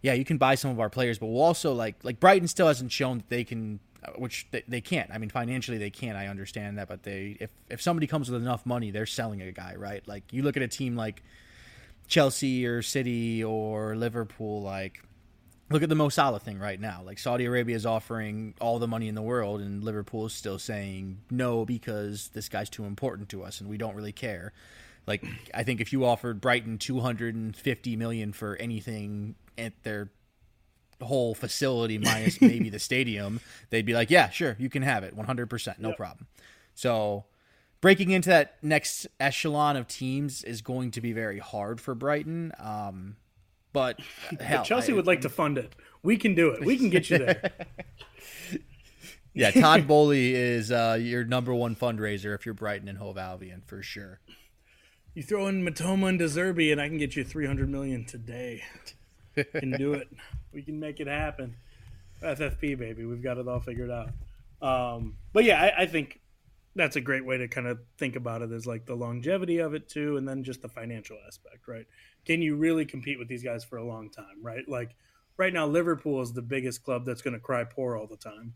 [0.00, 2.68] yeah, you can buy some of our players, but we'll also like like Brighton still
[2.68, 5.10] hasn't shown that they can Uh, which they, they can't.
[5.10, 6.16] I mean, financially they can't.
[6.16, 9.50] I understand that, but they if if somebody comes with enough money, they're selling a
[9.50, 10.06] guy, right?
[10.06, 11.22] Like you look at a team like
[12.06, 15.02] Chelsea or City or Liverpool, like
[15.68, 17.02] look at the Mo Salah thing right now.
[17.04, 20.60] Like Saudi Arabia is offering all the money in the world, and Liverpool is still
[20.60, 24.52] saying no because this guy's too important to us, and we don't really care.
[25.08, 30.10] Like I think if you offered Brighton 250 million for anything at their
[31.00, 33.40] whole facility minus maybe the stadium,
[33.70, 35.96] they'd be like, yeah, sure, you can have it, 100%, no yep.
[35.96, 36.26] problem.
[36.74, 37.24] So
[37.80, 42.52] breaking into that next echelon of teams is going to be very hard for Brighton.
[42.58, 43.16] Um,
[43.72, 44.00] but
[44.40, 45.74] hell, Chelsea I, would like to fund it.
[46.02, 46.64] We can do it.
[46.64, 47.52] We can get you there.
[49.34, 53.62] yeah, Todd Boehly is uh, your number one fundraiser if you're Brighton and Hove Albion
[53.66, 54.20] for sure.
[55.14, 58.62] You throw in Mitoma and De Zerbi, and I can get you 300 million today.
[59.44, 60.08] Can do it.
[60.50, 61.54] We can make it happen.
[62.22, 64.10] FFP baby, we've got it all figured out.
[64.62, 66.20] Um, but yeah, I, I think
[66.74, 69.74] that's a great way to kind of think about it as like the longevity of
[69.74, 71.86] it too and then just the financial aspect right?
[72.24, 74.66] Can you really compete with these guys for a long time right?
[74.68, 74.96] Like
[75.36, 78.54] right now liverpool is the biggest club that's going to cry poor all the time.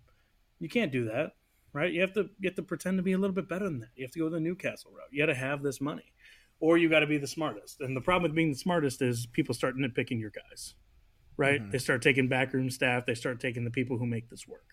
[0.61, 1.35] You can't do that
[1.73, 1.93] right?
[1.93, 3.91] You have to you have to pretend to be a little bit better than that.
[3.97, 5.09] You have to go the newcastle route.
[5.11, 6.12] You got to have this money
[6.63, 9.27] or you got to be the smartest and the problem with being the smartest is
[9.27, 10.75] people start nitpicking your guys
[11.37, 11.71] right mm-hmm.
[11.71, 14.73] they start taking backroom staff they start taking the people who make this work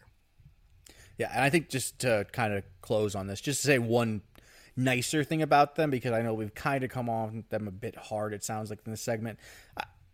[1.19, 4.21] yeah, and I think just to kind of close on this, just to say one
[4.77, 7.97] nicer thing about them because I know we've kind of come on them a bit
[7.97, 8.33] hard.
[8.33, 9.37] It sounds like in this segment.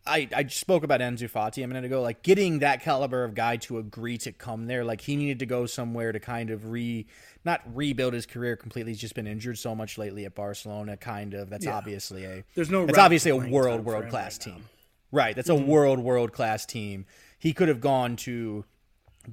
[0.08, 2.02] I, I spoke about Ansu Fati a minute ago.
[2.02, 5.46] Like getting that caliber of guy to agree to come there, like he needed to
[5.46, 7.08] go somewhere to kind of re,
[7.44, 8.92] not rebuild his career completely.
[8.92, 10.96] He's just been injured so much lately at Barcelona.
[10.98, 11.76] Kind of that's yeah.
[11.76, 14.70] obviously a there's no it's obviously a world world class right team, now.
[15.12, 15.36] right?
[15.36, 15.64] That's mm-hmm.
[15.64, 17.06] a world world class team.
[17.40, 18.64] He could have gone to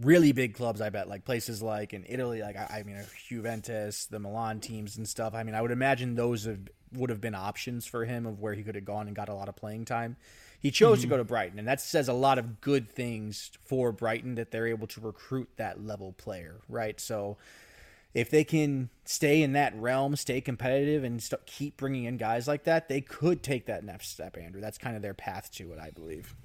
[0.00, 0.80] really big clubs.
[0.80, 2.96] I bet like places like in Italy, like I, I mean
[3.28, 5.34] Juventus, the Milan teams and stuff.
[5.34, 6.60] I mean, I would imagine those have,
[6.94, 9.34] would have been options for him of where he could have gone and got a
[9.34, 10.16] lot of playing time.
[10.62, 11.02] He chose mm-hmm.
[11.02, 14.52] to go to Brighton, and that says a lot of good things for Brighton that
[14.52, 17.00] they're able to recruit that level player, right?
[17.00, 17.36] So
[18.14, 22.46] if they can stay in that realm, stay competitive, and st- keep bringing in guys
[22.46, 24.60] like that, they could take that next step, Andrew.
[24.60, 26.36] That's kind of their path to it, I believe.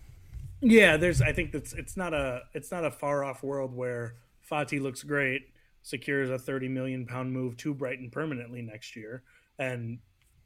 [0.61, 1.21] Yeah, there's.
[1.21, 1.73] I think that's.
[1.73, 2.41] It's not a.
[2.53, 4.15] It's not a far off world where
[4.49, 5.49] Fati looks great,
[5.83, 9.21] secures a 30 million pound move to Brighton permanently next year,
[9.59, 9.99] and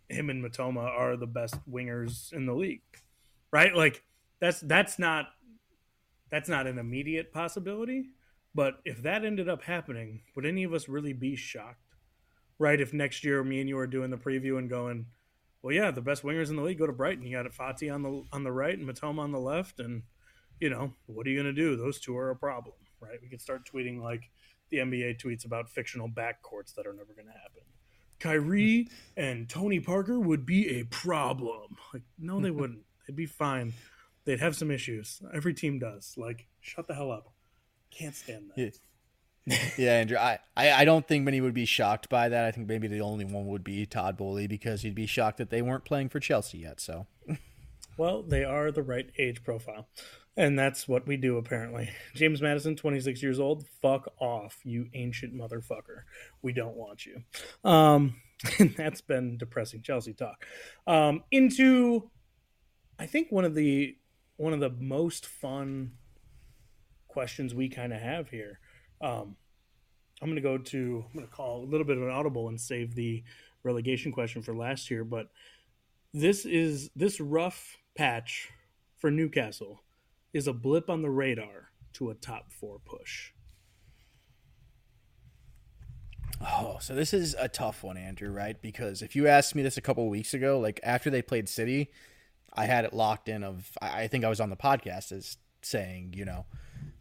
[0.09, 2.81] him and Mitoma are the best wingers in the league,
[3.51, 3.75] right?
[3.75, 4.03] Like
[4.39, 5.27] that's that's not
[6.29, 8.05] that's not an immediate possibility,
[8.55, 11.95] but if that ended up happening, would any of us really be shocked?
[12.57, 12.79] Right?
[12.79, 15.07] If next year me and you are doing the preview and going,
[15.61, 17.25] well, yeah, the best wingers in the league go to Brighton.
[17.25, 20.03] You got Fati on the on the right and Mitoma on the left, and
[20.59, 21.75] you know what are you going to do?
[21.75, 23.19] Those two are a problem, right?
[23.21, 24.29] We could start tweeting like
[24.69, 27.61] the NBA tweets about fictional backcourts that are never going to happen.
[28.19, 28.87] Kyrie
[29.17, 31.75] and Tony Parker would be a problem.
[31.93, 32.83] Like, no, they wouldn't.
[33.07, 33.73] They'd be fine.
[34.25, 35.21] They'd have some issues.
[35.33, 36.13] Every team does.
[36.17, 37.31] Like, shut the hell up.
[37.89, 38.79] Can't stand that.
[39.45, 40.17] Yeah, yeah Andrew.
[40.17, 42.45] I, I, I don't think many would be shocked by that.
[42.45, 45.49] I think maybe the only one would be Todd Boehly because he'd be shocked that
[45.49, 46.79] they weren't playing for Chelsea yet.
[46.79, 47.07] So,
[47.97, 49.87] well, they are the right age profile.
[50.37, 51.89] And that's what we do, apparently.
[52.15, 53.65] James Maddison, 26 years old.
[53.81, 56.03] Fuck off, you ancient motherfucker.
[56.41, 57.23] We don't want you.
[57.69, 58.15] Um,
[58.59, 60.45] and that's been depressing Chelsea talk.
[60.87, 62.09] Um, into,
[63.01, 63.97] I think one of the
[64.37, 65.93] one of the most fun
[67.07, 68.59] questions we kind of have here.
[69.01, 69.35] Um,
[70.21, 72.47] I'm going to go to I'm going to call a little bit of an audible
[72.47, 73.23] and save the
[73.63, 75.29] relegation question for last year, but
[76.13, 78.49] this is this rough patch
[78.99, 79.81] for Newcastle
[80.31, 83.31] is a blip on the radar to a top four push?
[86.39, 88.61] Oh, so this is a tough one, Andrew, right?
[88.61, 91.89] Because if you asked me this a couple weeks ago, like after they played City,
[92.53, 96.13] I had it locked in of I think I was on the podcast as saying,
[96.15, 96.45] you know,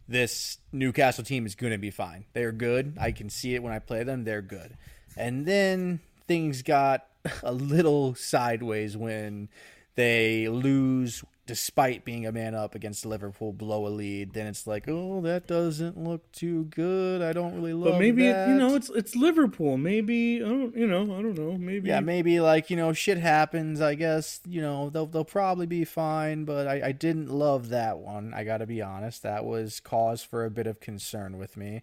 [0.07, 2.25] this Newcastle team is going to be fine.
[2.33, 2.97] They're good.
[2.99, 4.23] I can see it when I play them.
[4.23, 4.77] They're good.
[5.17, 7.05] And then things got
[7.43, 9.49] a little sideways when
[9.95, 14.85] they lose despite being a man up against Liverpool, blow a lead, then it's like,
[14.87, 17.21] oh, that doesn't look too good.
[17.21, 17.93] I don't really love.
[17.93, 18.47] But maybe that.
[18.47, 19.77] you know it's it's Liverpool.
[19.77, 21.57] Maybe I don't you know I don't know.
[21.57, 23.81] Maybe yeah, maybe like you know shit happens.
[23.81, 26.45] I guess you know they'll they'll probably be fine.
[26.45, 28.33] But I I didn't love that one.
[28.33, 29.23] I got to be honest.
[29.23, 31.81] That was cause for a bit of concern with me.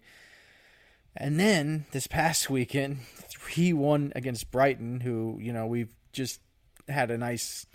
[1.15, 6.41] And then this past weekend, three one against Brighton, who you know we've just
[6.87, 7.67] had a nice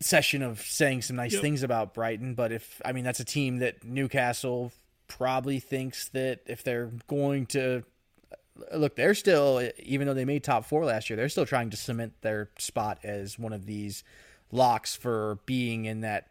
[0.00, 1.42] session of saying some nice yep.
[1.42, 4.72] things about Brighton, but if I mean that's a team that Newcastle
[5.08, 7.84] probably thinks that if they're going to
[8.74, 11.76] look, they're still even though they made top 4 last year, they're still trying to
[11.76, 14.04] cement their spot as one of these
[14.50, 16.30] locks for being in that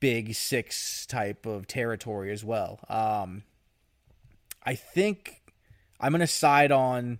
[0.00, 2.80] big 6 type of territory as well.
[2.88, 3.42] Um
[4.64, 5.42] I think
[6.00, 7.18] I'm going to side on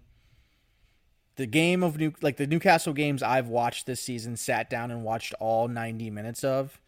[1.36, 5.04] the game of New like the Newcastle games I've watched this season, sat down and
[5.04, 6.80] watched all 90 minutes of,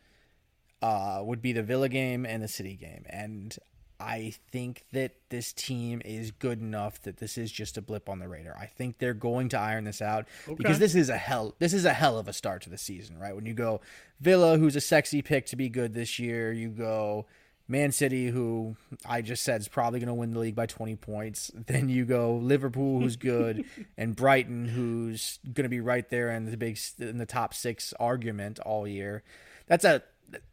[0.83, 3.57] uh, would be the Villa game and the City game, and
[4.01, 8.19] I think that this team is good enough that this is just a blip on
[8.19, 8.57] the radar.
[8.57, 10.55] I think they're going to iron this out okay.
[10.57, 13.19] because this is a hell this is a hell of a start to the season,
[13.19, 13.35] right?
[13.35, 13.81] When you go
[14.21, 17.27] Villa, who's a sexy pick to be good this year, you go
[17.67, 20.97] Man City, who I just said is probably going to win the league by 20
[20.97, 21.51] points.
[21.67, 23.65] Then you go Liverpool, who's good,
[23.97, 27.95] and Brighton, who's going to be right there in the big in the top six
[27.99, 29.23] argument all year.
[29.67, 30.03] That's a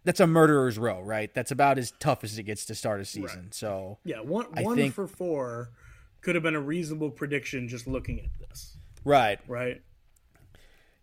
[0.04, 1.34] that's a murderer's row, right?
[1.34, 3.44] That's about as tough as it gets to start a season.
[3.44, 3.54] Right.
[3.54, 5.72] So yeah, one one think, for four
[6.22, 8.78] could have been a reasonable prediction just looking at this.
[9.04, 9.40] Right.
[9.48, 9.82] Right.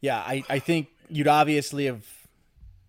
[0.00, 2.06] Yeah, I I think you'd obviously have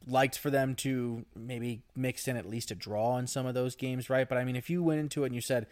[0.10, 3.76] liked for them to maybe mix in at least a draw in some of those
[3.76, 4.28] games, right?
[4.28, 5.68] But I mean, if you went into it and you said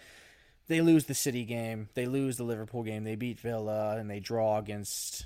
[0.68, 4.20] they lose the City game, they lose the Liverpool game, they beat Villa, and they
[4.20, 5.26] draw against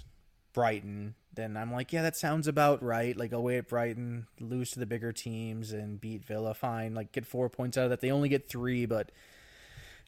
[0.54, 3.16] Brighton, then I'm like, yeah, that sounds about right.
[3.16, 6.94] Like away at Brighton, lose to the bigger teams and beat Villa, fine.
[6.94, 8.02] Like get four points out of that.
[8.02, 9.12] They only get three, but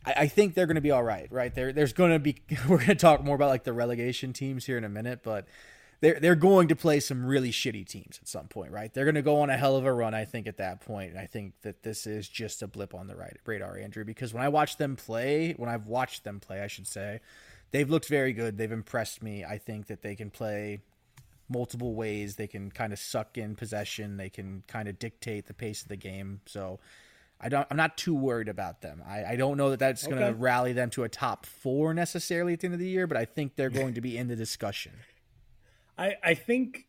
[0.05, 1.53] I, I think they're going to be all right, right?
[1.53, 2.37] There, there's going to be.
[2.67, 5.47] We're going to talk more about like the relegation teams here in a minute, but
[6.03, 8.93] they're they're going to play some really shitty teams at some point, right?
[8.93, 11.11] They're going to go on a hell of a run, I think, at that point.
[11.11, 14.33] And I think that this is just a blip on the right radar, Andrew, because
[14.33, 17.21] when I watch them play, when I've watched them play, I should say,
[17.71, 18.57] they've looked very good.
[18.57, 19.45] They've impressed me.
[19.45, 20.81] I think that they can play
[21.47, 22.35] multiple ways.
[22.35, 24.17] They can kind of suck in possession.
[24.17, 26.41] They can kind of dictate the pace of the game.
[26.45, 26.81] So.
[27.45, 27.67] I don't.
[27.69, 29.03] I'm not too worried about them.
[29.05, 32.53] I, I don't know that that's going to rally them to a top four necessarily
[32.53, 34.35] at the end of the year, but I think they're going to be in the
[34.37, 34.93] discussion.
[35.97, 36.87] I, I think,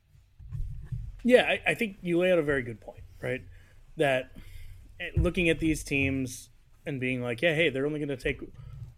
[1.22, 3.42] yeah, I, I think you lay out a very good point, right?
[3.96, 4.32] That
[5.00, 6.50] eh, looking at these teams
[6.86, 8.40] and being like, yeah, hey, they're only going to take,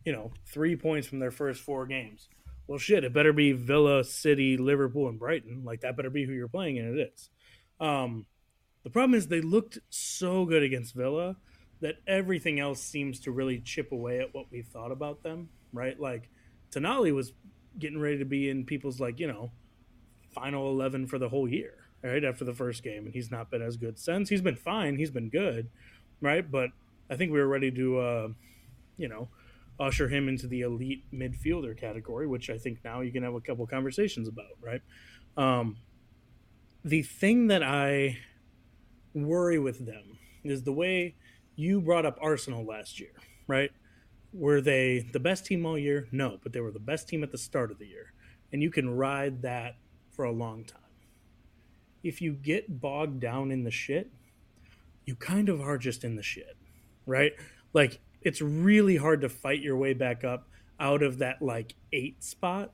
[0.04, 2.28] you know, three points from their first four games.
[2.66, 5.62] Well, shit, it better be Villa, City, Liverpool, and Brighton.
[5.64, 7.30] Like that better be who you're playing, and it is.
[7.78, 8.26] Um,
[8.82, 11.36] the problem is they looked so good against Villa
[11.80, 15.98] that everything else seems to really chip away at what we thought about them, right?
[15.98, 16.28] Like
[16.70, 17.32] Tonali was
[17.78, 19.52] getting ready to be in people's like, you know,
[20.36, 22.24] final 11 for the whole year, right?
[22.24, 23.06] After the first game.
[23.06, 24.28] And he's not been as good since.
[24.28, 24.96] He's been fine.
[24.96, 25.68] He's been good,
[26.20, 26.48] right?
[26.48, 26.70] But
[27.10, 28.28] I think we were ready to, uh,
[28.96, 29.28] you know,
[29.78, 33.40] usher him into the elite midfielder category, which I think now you can have a
[33.40, 34.82] couple conversations about, right?
[35.36, 35.76] Um,
[36.84, 38.18] the thing that I
[39.14, 41.16] worry with them is the way
[41.56, 43.12] you brought up Arsenal last year,
[43.46, 43.70] right?
[44.36, 46.08] were they the best team all year?
[46.12, 48.12] No, but they were the best team at the start of the year.
[48.52, 49.76] And you can ride that
[50.16, 50.80] for a long time.
[52.02, 54.10] If you get bogged down in the shit,
[55.04, 56.56] you kind of are just in the shit,
[57.04, 57.32] right?
[57.72, 60.48] Like it's really hard to fight your way back up
[60.80, 62.72] out of that like eight spot,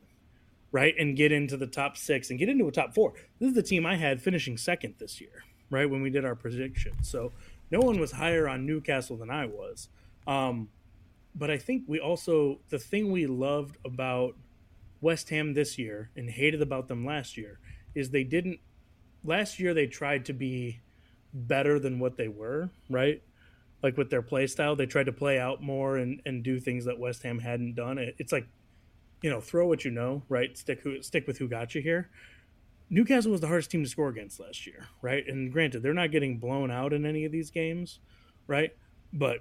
[0.70, 0.94] right?
[0.98, 3.12] And get into the top six and get into a top four.
[3.38, 5.88] This is the team I had finishing second this year, right?
[5.88, 6.92] When we did our prediction.
[7.02, 7.32] So
[7.70, 9.88] no one was higher on Newcastle than I was.
[10.26, 10.68] Um,
[11.34, 14.36] but I think we also, the thing we loved about
[15.02, 17.58] West Ham this year and hated about them last year
[17.94, 18.60] is they didn't,
[19.22, 20.80] last year they tried to be
[21.34, 23.22] better than what they were, right?
[23.82, 26.84] Like with their play style, they tried to play out more and, and do things
[26.86, 27.98] that West Ham hadn't done.
[27.98, 28.46] It, it's like,
[29.22, 30.56] you know, throw what you know, right?
[30.56, 32.10] Stick who stick with who got you here.
[32.90, 35.26] Newcastle was the hardest team to score against last year, right?
[35.26, 38.00] And granted, they're not getting blown out in any of these games,
[38.46, 38.76] right?
[39.12, 39.40] But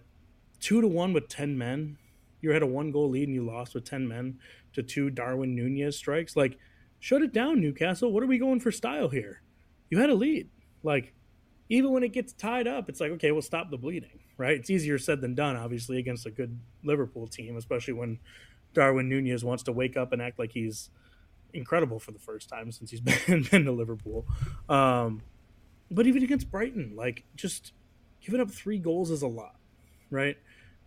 [0.59, 1.97] two to one with ten men,
[2.41, 4.39] you had a one goal lead and you lost with ten men
[4.73, 6.35] to two Darwin Nunez strikes.
[6.35, 6.57] Like,
[6.99, 8.11] shut it down, Newcastle.
[8.11, 9.41] What are we going for style here?
[9.89, 10.49] You had a lead.
[10.83, 11.13] Like,
[11.69, 14.57] even when it gets tied up, it's like, okay, we'll stop the bleeding, right?
[14.57, 18.19] It's easier said than done, obviously, against a good Liverpool team, especially when
[18.73, 20.89] Darwin Nunez wants to wake up and act like he's
[21.53, 24.25] incredible for the first time since he's been, been to Liverpool.
[24.69, 25.21] Um,
[25.89, 27.73] but even against Brighton, like just
[28.21, 29.55] giving up three goals is a lot,
[30.09, 30.37] right?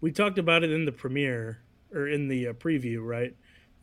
[0.05, 3.35] We talked about it in the premiere or in the uh, preview, right?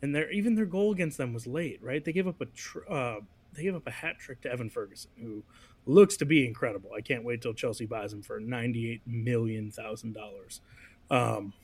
[0.02, 2.04] And their even their goal against them was late, right?
[2.04, 3.16] They gave up a tr- uh,
[3.52, 5.42] they gave up a hat trick to Evan Ferguson, who
[5.84, 6.90] looks to be incredible.
[6.96, 10.60] I can't wait till Chelsea buys him for ninety eight million thousand dollars.
[11.10, 11.54] Um,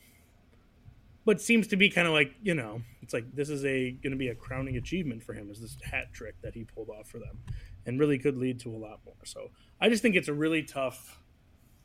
[1.24, 4.10] but seems to be kind of like you know, it's like this is a going
[4.10, 7.06] to be a crowning achievement for him is this hat trick that he pulled off
[7.06, 7.38] for them,
[7.86, 9.24] and really could lead to a lot more.
[9.24, 9.50] So
[9.80, 11.22] I just think it's a really tough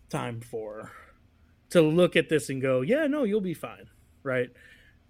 [0.09, 0.91] time for
[1.73, 3.89] to look at this and go, yeah, no, you'll be fine,
[4.23, 4.49] right?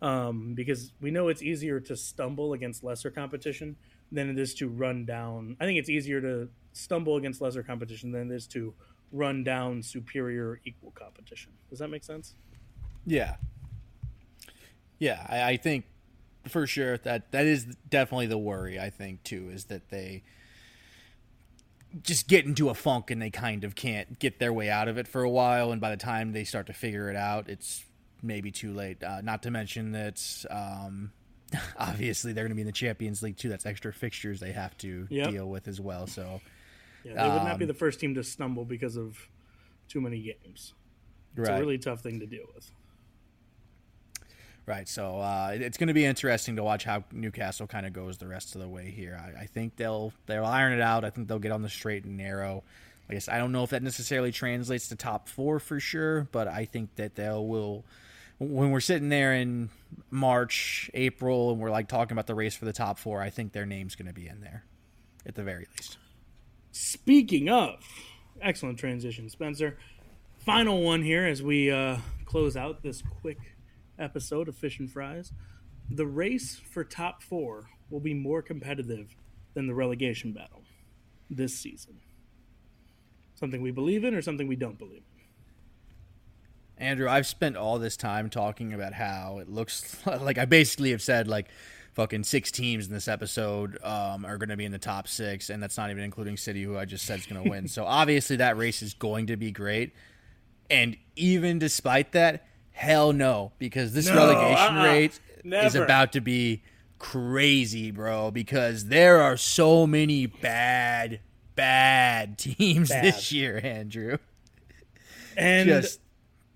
[0.02, 3.78] Um, because we know it's easier to stumble against lesser competition
[4.12, 5.56] than it is to run down.
[5.60, 8.74] I think it's easier to stumble against lesser competition than it is to
[9.12, 11.52] run down superior equal competition.
[11.70, 12.36] Does that make sense?
[13.06, 13.36] Yeah.
[15.00, 15.86] Yeah, I, I think
[16.48, 18.80] for sure that that is definitely the worry.
[18.80, 20.24] I think too is that they
[22.02, 24.98] just get into a funk and they kind of can't get their way out of
[24.98, 27.84] it for a while, and by the time they start to figure it out, it's
[28.22, 29.04] maybe too late.
[29.04, 31.12] Uh, not to mention that um,
[31.78, 33.50] obviously they're going to be in the Champions League too.
[33.50, 35.30] That's extra fixtures they have to yep.
[35.30, 36.08] deal with as well.
[36.08, 36.42] So
[37.04, 39.18] yeah, they would not be um, the first team to stumble because of
[39.88, 40.74] too many games.
[41.36, 41.58] It's right.
[41.58, 42.72] a really tough thing to deal with.
[44.66, 44.88] Right.
[44.88, 48.28] So uh, it's going to be interesting to watch how Newcastle kind of goes the
[48.28, 49.20] rest of the way here.
[49.22, 51.04] I, I, think they'll they'll iron it out.
[51.04, 52.64] I think they'll get on the straight and narrow.
[53.10, 56.48] I guess I don't know if that necessarily translates to top four for sure, but
[56.48, 57.84] I think that they'll will
[58.40, 59.70] when we're sitting there in
[60.10, 63.22] March, April, and we're like talking about the race for the top four.
[63.22, 64.64] I think their name's going to be in there
[65.26, 65.98] at the very least.
[66.72, 67.84] Speaking of,
[68.42, 69.78] excellent transition, Spencer.
[70.40, 73.38] Final one here as we uh, close out this quick
[74.00, 75.32] episode of Fish and Fries.
[75.90, 79.16] The race for top four will be more competitive
[79.54, 80.64] than the relegation battle
[81.30, 82.00] this season.
[83.36, 85.04] Something we believe in or something we don't believe
[86.78, 86.86] in?
[86.86, 91.02] Andrew, I've spent all this time talking about how it looks like I basically have
[91.02, 91.50] said like
[91.94, 95.50] fucking six teams in this episode um, are going to be in the top six,
[95.50, 97.68] and that's not even including City, who I just said is going to win.
[97.68, 99.94] so obviously that race is going to be great.
[100.70, 105.66] And even despite that, hell no, because this no, relegation uh-uh, rate never.
[105.66, 106.62] is about to be
[107.00, 108.30] crazy, bro.
[108.32, 111.22] Because there are so many bad,
[111.56, 113.06] bad teams bad.
[113.06, 114.18] this year, Andrew.
[115.38, 116.00] And just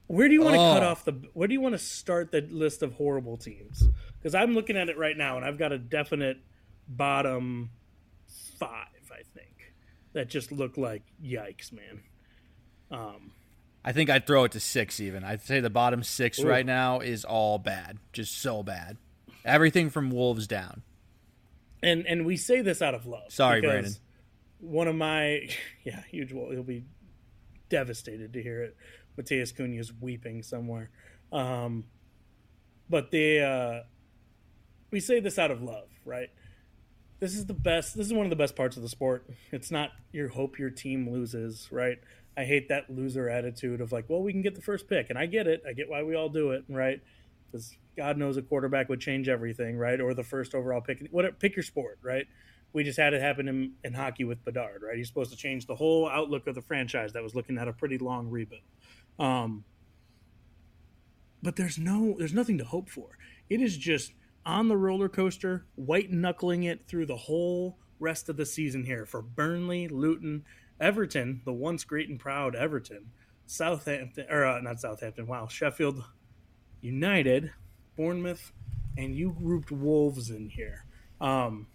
[0.07, 0.74] where do you want to oh.
[0.74, 1.13] cut off the?
[1.34, 3.88] Where do you want to start the list of horrible teams?
[4.28, 6.38] because I'm looking at it right now and I've got a definite
[6.88, 7.70] bottom
[8.59, 9.09] five.
[9.09, 9.74] I think
[10.11, 12.01] that just look like yikes, man.
[12.91, 13.32] Um,
[13.84, 15.23] I think I'd throw it to six even.
[15.23, 16.47] I'd say the bottom six ooh.
[16.47, 18.97] right now is all bad, just so bad.
[19.45, 20.84] Everything from Wolves down.
[21.82, 23.32] And and we say this out of love.
[23.32, 23.93] Sorry, Brandon.
[24.59, 25.49] One of my
[25.84, 26.32] yeah, huge.
[26.32, 26.84] He'll be
[27.69, 28.75] devastated to hear it.
[29.17, 30.89] Matheus Cunha is weeping somewhere.
[31.32, 31.86] Um,
[32.89, 33.84] but the uh,
[34.91, 36.30] we say this out of love, right?
[37.19, 37.97] This is the best.
[37.97, 39.30] This is one of the best parts of the sport.
[39.51, 41.97] It's not your hope your team loses, right?
[42.38, 45.17] I hate that loser attitude of like, well, we can get the first pick, and
[45.17, 45.63] I get it.
[45.67, 47.01] I get why we all do it, right?
[47.51, 49.99] Because God knows a quarterback would change everything, right?
[49.99, 51.07] Or the first overall pick.
[51.09, 52.27] What pick your sport, right?
[52.73, 54.97] We just had it happen in, in hockey with Bedard, right?
[54.97, 57.73] He's supposed to change the whole outlook of the franchise that was looking at a
[57.73, 58.61] pretty long rebuild.
[59.17, 59.63] Um,
[61.41, 63.17] but there's no there's nothing to hope for.
[63.49, 64.11] It is just
[64.45, 69.05] on the roller coaster, white knuckling it through the whole rest of the season here
[69.05, 70.45] for Burnley, Luton,
[70.80, 73.11] Everton, the once great and proud Everton,
[73.45, 76.03] Southampton or uh, not Southampton, wow, Sheffield
[76.82, 77.51] United,
[77.95, 78.51] Bournemouth,
[78.97, 80.86] and you grouped Wolves in here.
[81.19, 81.67] Um,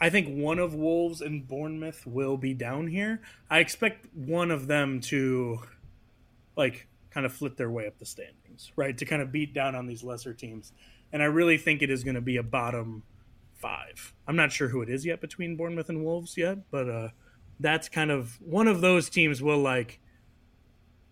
[0.00, 3.20] I think one of Wolves and Bournemouth will be down here.
[3.48, 5.60] I expect one of them to
[6.56, 8.96] like kind of flip their way up the standings, right?
[8.98, 10.72] To kind of beat down on these lesser teams.
[11.12, 13.04] And I really think it is going to be a bottom
[13.54, 14.12] five.
[14.26, 17.08] I'm not sure who it is yet between Bournemouth and Wolves yet, but uh,
[17.60, 20.00] that's kind of one of those teams will like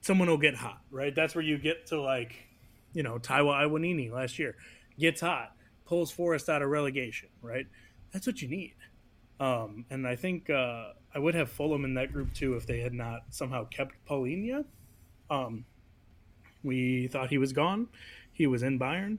[0.00, 1.14] someone will get hot, right?
[1.14, 2.34] That's where you get to like,
[2.92, 4.56] you know, Taiwo Awoniyi last year
[4.98, 5.52] gets hot,
[5.86, 7.66] pulls Forest out of relegation, right?
[8.12, 8.74] That's what you need.
[9.40, 12.80] Um, and I think uh, I would have Fulham in that group too if they
[12.80, 14.64] had not somehow kept Palhinha.
[15.30, 15.64] Um,
[16.62, 17.88] we thought he was gone.
[18.32, 19.18] He was in Bayern,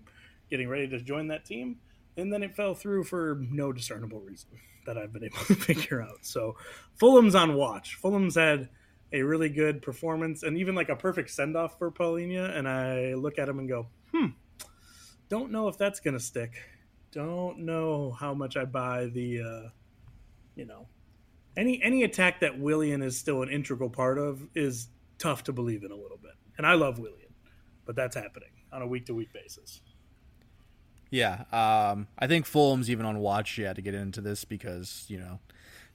[0.50, 1.78] getting ready to join that team,
[2.18, 4.50] and then it fell through for no discernible reason
[4.86, 6.20] that I've been able to figure out.
[6.26, 6.56] So
[6.96, 7.96] Fulham's on watch.
[7.96, 8.70] Fulham's had
[9.12, 13.14] a really good performance and even like a perfect send off for Palhinha, and I
[13.14, 14.28] look at him and go, hmm,
[15.30, 16.54] don't know if that's gonna stick.
[17.12, 19.70] Don't know how much I buy the, uh,
[20.56, 20.88] you know,
[21.56, 24.88] any any attack that Willian is still an integral part of is
[25.20, 26.34] tough to believe in a little bit.
[26.58, 27.34] And I love Willian,
[27.86, 29.82] but that's happening on a week to week basis.
[31.14, 35.20] Yeah, um, I think Fulham's even on watch yet to get into this because you
[35.20, 35.38] know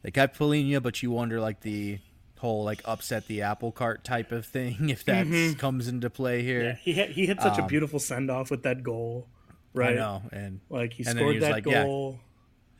[0.02, 1.98] they kept Palhinha, but you wonder like the
[2.38, 5.58] whole like upset the apple cart type of thing if that mm-hmm.
[5.58, 6.62] comes into play here.
[6.62, 9.26] Yeah, he hit, he hit such um, a beautiful send off with that goal,
[9.74, 9.94] right?
[9.94, 12.20] I know, and like he scored he that like, goal.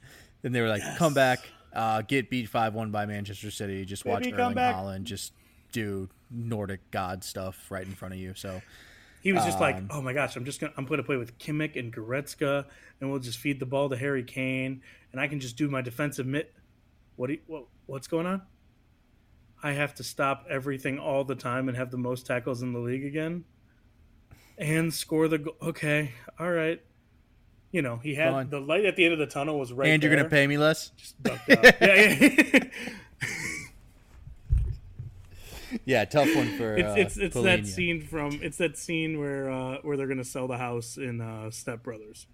[0.01, 0.09] Yeah.
[0.43, 0.97] Then they were like, yes.
[0.97, 1.41] "Come back,
[1.73, 3.85] uh, get beat five one by Manchester City.
[3.85, 5.33] Just watch Erling Haaland just
[5.73, 8.63] do Nordic god stuff right in front of you." So
[9.21, 11.17] he was just um, like, "Oh my gosh, I'm just gonna I'm going to play
[11.17, 12.65] with Kimmich and Goretzka,
[13.01, 15.83] and we'll just feed the ball to Harry Kane, and I can just do my
[15.83, 16.47] defensive mid.
[17.17, 18.43] What, you, what what's going on?
[19.63, 22.79] I have to stop everything all the time and have the most tackles in the
[22.79, 23.45] league again,
[24.57, 25.57] and score the goal.
[25.63, 26.81] Okay, all right.
[27.71, 29.91] You know, he had the light at the end of the tunnel was right.
[29.91, 30.21] And you're there.
[30.21, 30.91] gonna pay me less.
[30.97, 31.65] Just ducked out.
[31.81, 32.65] yeah, yeah.
[35.85, 36.77] yeah, tough one for.
[36.77, 40.25] It's uh, it's, it's that scene from it's that scene where uh, where they're gonna
[40.25, 42.27] sell the house in uh, Step Brothers.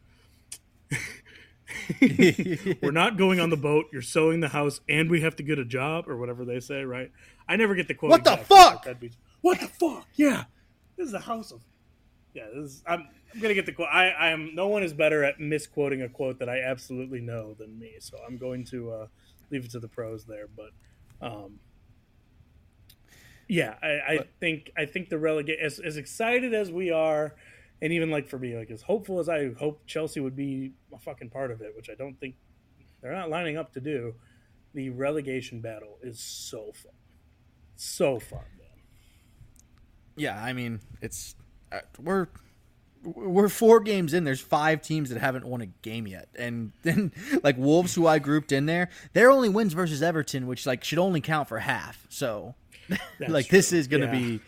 [2.00, 3.86] We're not going on the boat.
[3.92, 6.84] You're selling the house, and we have to get a job or whatever they say,
[6.84, 7.10] right?
[7.48, 8.10] I never get the quote.
[8.10, 8.86] What the fuck?
[9.00, 9.10] Be,
[9.40, 10.06] what the fuck?
[10.14, 10.44] Yeah,
[10.96, 11.62] this is a house of.
[12.34, 13.88] Yeah, this is, I'm, I'm gonna get the quote.
[13.90, 14.54] I, I am.
[14.54, 17.94] No one is better at misquoting a quote that I absolutely know than me.
[18.00, 19.06] So I'm going to uh,
[19.50, 20.48] leave it to the pros there.
[20.54, 20.70] But
[21.26, 21.58] um,
[23.48, 27.34] yeah, I, I think I think the relegate as, as excited as we are,
[27.82, 30.98] and even like for me, like as hopeful as I hope Chelsea would be a
[30.98, 32.36] fucking part of it, which I don't think
[33.02, 34.14] they're not lining up to do.
[34.72, 36.92] The relegation battle is so fun,
[37.76, 38.68] so fun, man.
[40.16, 41.36] Yeah, I mean it's
[41.70, 42.28] uh, we're
[43.04, 44.24] we're four games in.
[44.24, 48.18] There's five teams that haven't won a game yet, and then like Wolves, who I
[48.18, 52.06] grouped in there, their only wins versus Everton, which like should only count for half.
[52.08, 52.54] So
[53.28, 53.58] like true.
[53.58, 54.12] this is gonna yeah.
[54.12, 54.40] be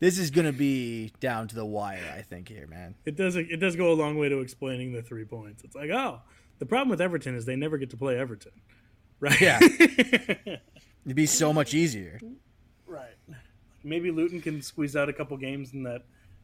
[0.00, 2.12] this is gonna be down to the wire.
[2.16, 2.94] I think here, man.
[3.04, 5.64] It does it does go a long way to explaining the three points.
[5.64, 6.20] It's like, oh,
[6.58, 8.52] the problem with Everton is they never get to play Everton,
[9.20, 9.40] right?
[9.40, 10.60] Yeah, it'd
[11.14, 12.20] be so much easier.
[12.86, 13.14] Right.
[13.82, 16.02] Maybe Luton can squeeze out a couple games in that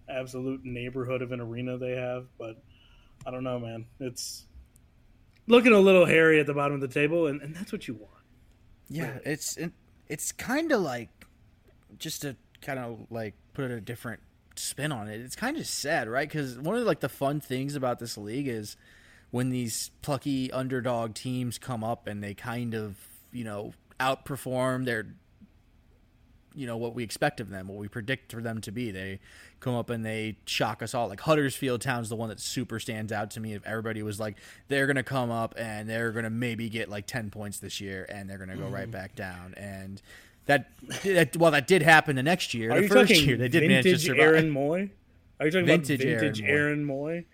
[0.08, 2.62] absolute neighborhood of an arena they have, but
[3.26, 3.86] I don't know, man.
[3.98, 4.44] It's
[5.46, 7.94] looking a little hairy at the bottom of the table, and, and that's what you
[7.94, 8.10] want.
[8.88, 9.20] Yeah, really.
[9.24, 9.72] it's it,
[10.08, 11.08] it's kind of like
[11.98, 14.20] just to kind of like put a different
[14.56, 16.28] spin on it, it's kind of sad, right?
[16.28, 18.76] Because one of like the fun things about this league is
[19.30, 22.96] when these plucky underdog teams come up and they kind of
[23.32, 25.06] you know outperform their
[26.54, 28.90] you know what we expect of them, what we predict for them to be.
[28.90, 29.20] They
[29.60, 31.08] come up and they shock us all.
[31.08, 33.54] Like Huddersfield Town's the one that super stands out to me.
[33.54, 34.36] If everybody was like,
[34.68, 38.28] they're gonna come up and they're gonna maybe get like ten points this year, and
[38.28, 38.72] they're gonna go mm.
[38.72, 39.54] right back down.
[39.56, 40.02] And
[40.46, 40.70] that,
[41.04, 42.72] that well, that did happen the next year.
[42.72, 44.20] Are the first year they did manage to survive.
[44.20, 44.90] Aaron Mooy?
[45.38, 47.16] Are you talking vintage about vintage Aaron, Aaron Mooy?
[47.18, 47.24] Mooy?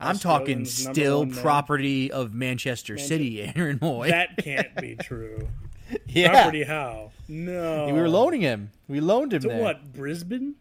[0.00, 4.08] I'm talking still property of Manchester, Manchester City, Aaron Mooy.
[4.08, 5.48] That can't be true.
[6.06, 6.30] yeah.
[6.30, 7.12] Property how?
[7.28, 7.86] No.
[7.86, 8.70] We were loaning him.
[8.88, 9.62] We loaned him to there.
[9.62, 9.92] what?
[9.92, 10.54] Brisbane?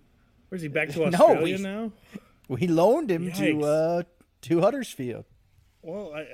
[0.50, 1.91] Where's he back to Australia no, we, now?
[2.47, 3.38] We loaned him Yikes.
[3.38, 4.04] to uh,
[4.41, 5.26] to Huddersfield.
[5.82, 6.28] Well, I,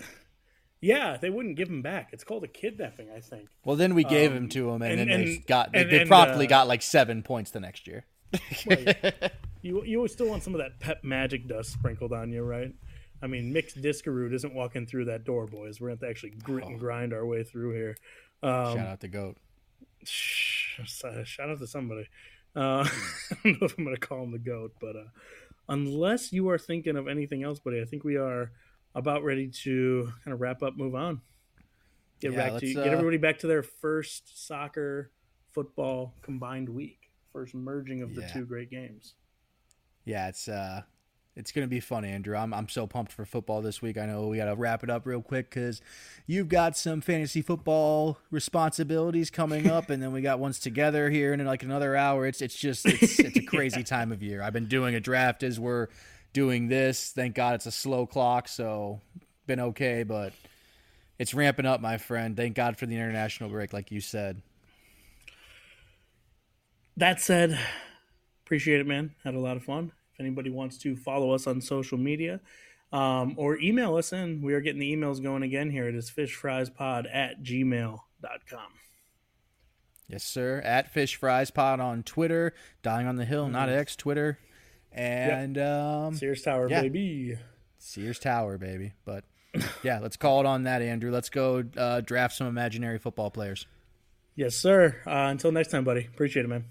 [0.86, 2.10] yeah, they wouldn't give him back.
[2.14, 3.50] It's called a kidnapping, I think.
[3.64, 5.92] Well, then we gave um, him to him, and, and then they got they, and,
[5.92, 8.06] they promptly uh, got like seven points the next year.
[8.68, 12.72] Like, you you still want some of that pep magic dust sprinkled on you, right?
[13.24, 15.82] I mean, Mix Diskerud isn't walking through that door, boys.
[15.82, 17.98] We're going to actually grit and grind our way through here.
[18.44, 19.38] Um, Shout out to Goat.
[20.04, 22.08] sh- shout out to somebody.
[22.56, 22.88] Uh,
[23.32, 25.10] I don't know if I'm going to call him the goat, but uh,
[25.68, 28.52] unless you are thinking of anything else, buddy, I think we are
[28.96, 31.22] about ready to kind of wrap up, move on,
[32.22, 35.12] get Yeah, back to get uh, everybody back to their first soccer
[35.52, 38.34] football combined week, first merging of the Yeah.
[38.34, 39.16] two great games.
[40.06, 40.84] Yeah, it's uh
[41.36, 42.38] it's gonna be fun, Andrew.
[42.38, 43.98] I'm I'm so pumped for football this week.
[43.98, 45.82] I know we gotta wrap it up real quick because
[46.28, 51.34] you've got some fantasy football responsibilities coming up, and then we got ones together here
[51.34, 52.26] in like another hour.
[52.26, 54.42] It's it's just it's it's a crazy time of year.
[54.42, 55.88] I've been doing a draft as we're
[56.36, 57.12] doing this.
[57.12, 59.00] Thank God it's a slow clock, so
[59.48, 60.34] been okay, but
[61.18, 62.36] it's ramping up, my friend.
[62.36, 64.42] Thank God for the international break, like you said.
[66.98, 67.58] That said,
[68.46, 69.16] appreciate it, man.
[69.24, 69.94] Had a lot of fun.
[70.14, 72.42] If anybody wants to follow us on social media
[72.92, 75.88] um, or email us in, we are getting the emails going again here.
[75.88, 78.00] It is fishfriespod at gmail.com.
[80.08, 80.62] Yes, sir.
[80.64, 83.80] At Fish Fries Pod on Twitter, Dying on the Hill, not Mm-hmm.
[83.80, 84.38] X, Twitter,
[84.96, 86.82] and um, Sears Tower, Yeah.
[86.82, 87.38] baby.
[87.78, 88.94] Sears Tower, baby.
[89.06, 89.24] But
[89.84, 91.12] yeah, let's call it on that, Andrew.
[91.12, 93.68] Let's go uh, draft some imaginary football players.
[94.36, 94.96] Yes, sir.
[95.06, 96.06] Uh, until next time, buddy.
[96.06, 96.66] Appreciate it, man.